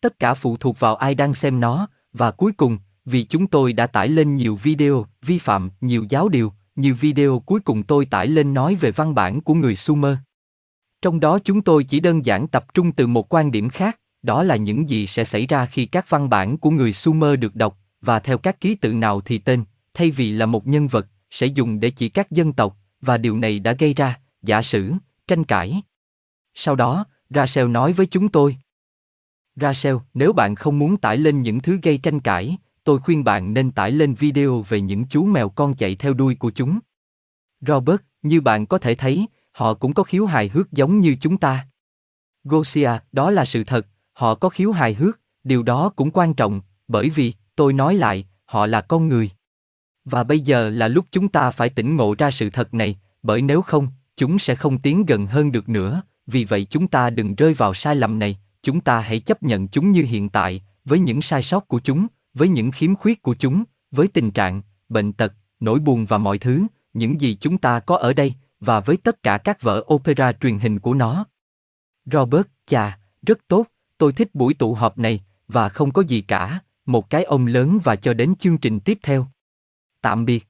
Tất 0.02 0.20
cả 0.20 0.34
phụ 0.34 0.58
thuộc 0.58 0.80
vào 0.80 0.96
ai 0.96 1.16
đang 1.16 1.34
xem 1.34 1.60
nó, 1.60 1.88
và 2.14 2.32
cuối 2.32 2.52
cùng, 2.52 2.78
vì 3.06 3.24
chúng 3.24 3.48
tôi 3.48 3.74
đã 3.74 3.88
tải 3.88 4.10
lên 4.10 4.36
nhiều 4.36 4.56
video, 4.56 5.06
vi 5.22 5.40
phạm, 5.40 5.70
nhiều 5.82 6.06
giáo 6.10 6.30
điều, 6.30 6.54
như 6.76 6.94
video 6.94 7.40
cuối 7.40 7.60
cùng 7.60 7.84
tôi 7.84 8.06
tải 8.06 8.28
lên 8.28 8.54
nói 8.54 8.76
về 8.76 8.92
văn 8.92 9.16
bản 9.16 9.42
của 9.42 9.54
người 9.54 9.76
Sumer. 9.76 10.16
Trong 11.02 11.20
đó 11.20 11.40
chúng 11.40 11.62
tôi 11.62 11.84
chỉ 11.84 12.00
đơn 12.00 12.26
giản 12.26 12.48
tập 12.48 12.74
trung 12.74 12.92
từ 12.92 13.08
một 13.08 13.34
quan 13.34 13.52
điểm 13.52 13.70
khác, 13.70 14.00
đó 14.24 14.44
là 14.44 14.56
những 14.56 14.90
gì 14.90 15.08
sẽ 15.08 15.24
xảy 15.24 15.48
ra 15.48 15.66
khi 15.66 15.86
các 15.86 16.10
văn 16.10 16.30
bản 16.30 16.58
của 16.58 16.70
người 16.70 16.94
Sumer 16.94 17.40
được 17.40 17.56
đọc, 17.56 17.78
và 18.02 18.20
theo 18.20 18.38
các 18.38 18.62
ký 18.62 18.76
tự 18.76 18.94
nào 18.94 19.22
thì 19.22 19.38
tên, 19.38 19.64
thay 19.94 20.12
vì 20.12 20.32
là 20.32 20.46
một 20.46 20.68
nhân 20.68 20.88
vật, 20.88 21.08
sẽ 21.30 21.46
dùng 21.46 21.80
để 21.80 21.90
chỉ 21.90 22.10
các 22.10 22.32
dân 22.32 22.54
tộc, 22.54 22.78
và 23.02 23.18
điều 23.18 23.38
này 23.38 23.60
đã 23.60 23.74
gây 23.74 23.94
ra, 23.94 24.20
giả 24.42 24.62
sử, 24.62 24.94
tranh 25.28 25.44
cãi. 25.44 25.82
Sau 26.54 26.76
đó, 26.76 27.06
Rachel 27.30 27.68
nói 27.68 27.94
với 27.94 28.06
chúng 28.06 28.30
tôi. 28.30 28.58
Rachel, 29.56 29.96
nếu 30.14 30.34
bạn 30.34 30.56
không 30.56 30.80
muốn 30.80 30.98
tải 30.98 31.18
lên 31.18 31.42
những 31.42 31.60
thứ 31.60 31.80
gây 31.84 31.98
tranh 31.98 32.20
cãi, 32.20 32.58
tôi 32.84 33.00
khuyên 33.00 33.24
bạn 33.24 33.54
nên 33.54 33.72
tải 33.72 33.92
lên 33.92 34.14
video 34.14 34.62
về 34.62 34.82
những 34.82 35.06
chú 35.08 35.26
mèo 35.26 35.50
con 35.50 35.76
chạy 35.76 35.96
theo 35.96 36.14
đuôi 36.14 36.36
của 36.36 36.52
chúng. 36.52 36.80
Robert, 37.62 38.02
như 38.22 38.42
bạn 38.42 38.66
có 38.66 38.78
thể 38.78 38.96
thấy, 38.96 39.26
họ 39.52 39.74
cũng 39.74 39.94
có 39.94 40.04
khiếu 40.04 40.26
hài 40.26 40.48
hước 40.48 40.72
giống 40.72 41.00
như 41.00 41.16
chúng 41.22 41.38
ta. 41.38 41.68
Gosia, 42.44 42.92
đó 43.12 43.32
là 43.32 43.46
sự 43.46 43.64
thật, 43.64 43.88
họ 44.14 44.36
có 44.36 44.50
khiếu 44.50 44.72
hài 44.72 44.94
hước, 44.94 45.20
điều 45.44 45.64
đó 45.64 45.90
cũng 45.96 46.12
quan 46.12 46.34
trọng, 46.34 46.62
bởi 46.88 47.10
vì, 47.10 47.34
tôi 47.56 47.74
nói 47.74 47.96
lại, 47.96 48.26
họ 48.46 48.66
là 48.66 48.82
con 48.82 49.08
người. 49.08 49.30
Và 50.06 50.24
bây 50.24 50.40
giờ 50.40 50.70
là 50.70 50.88
lúc 50.88 51.06
chúng 51.12 51.30
ta 51.30 51.52
phải 51.52 51.70
tỉnh 51.70 51.96
ngộ 51.96 52.16
ra 52.18 52.32
sự 52.32 52.50
thật 52.50 52.74
này, 52.74 53.00
bởi 53.24 53.42
nếu 53.42 53.62
không, 53.62 53.88
chúng 54.18 54.40
sẽ 54.40 54.56
không 54.56 54.80
tiến 54.80 55.06
gần 55.06 55.26
hơn 55.26 55.52
được 55.52 55.70
nữa, 55.70 56.02
vì 56.28 56.44
vậy 56.44 56.68
chúng 56.70 56.88
ta 56.88 57.10
đừng 57.10 57.36
rơi 57.36 57.54
vào 57.54 57.74
sai 57.74 57.96
lầm 57.96 58.20
này, 58.20 58.40
chúng 58.64 58.82
ta 58.82 59.00
hãy 59.00 59.20
chấp 59.20 59.44
nhận 59.44 59.68
chúng 59.68 59.92
như 59.92 60.04
hiện 60.04 60.30
tại, 60.30 60.64
với 60.86 61.00
những 61.00 61.22
sai 61.22 61.44
sót 61.44 61.68
của 61.68 61.80
chúng, 61.80 62.08
với 62.34 62.48
những 62.48 62.72
khiếm 62.72 62.96
khuyết 62.96 63.22
của 63.22 63.36
chúng, 63.40 63.64
với 63.92 64.08
tình 64.08 64.32
trạng, 64.32 64.62
bệnh 64.90 65.14
tật, 65.14 65.34
nỗi 65.60 65.80
buồn 65.80 66.06
và 66.06 66.18
mọi 66.18 66.38
thứ, 66.38 66.66
những 66.94 67.22
gì 67.22 67.38
chúng 67.42 67.58
ta 67.58 67.80
có 67.80 67.98
ở 67.98 68.14
đây, 68.14 68.34
và 68.60 68.80
với 68.80 68.98
tất 68.98 69.24
cả 69.24 69.38
các 69.38 69.62
vở 69.62 69.84
opera 69.94 70.32
truyền 70.32 70.60
hình 70.60 70.80
của 70.80 70.94
nó. 70.94 71.26
Robert, 72.06 72.48
chà, 72.66 73.00
rất 73.22 73.40
tốt, 73.48 73.68
tôi 74.02 74.14
thích 74.14 74.36
buổi 74.36 74.54
tụ 74.54 74.74
họp 74.74 74.98
này, 74.98 75.24
và 75.48 75.70
không 75.70 75.92
có 75.92 76.02
gì 76.02 76.22
cả, 76.22 76.60
một 76.86 77.10
cái 77.10 77.24
ông 77.24 77.48
lớn 77.48 77.80
và 77.84 77.96
cho 77.96 78.14
đến 78.14 78.36
chương 78.36 78.58
trình 78.58 78.80
tiếp 78.80 79.00
theo. 79.04 79.28
Tạm 80.02 80.26
biệt. 80.26 80.48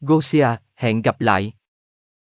Gosia, 0.00 0.48
hẹn 0.74 1.02
gặp 1.02 1.20
lại. 1.20 1.52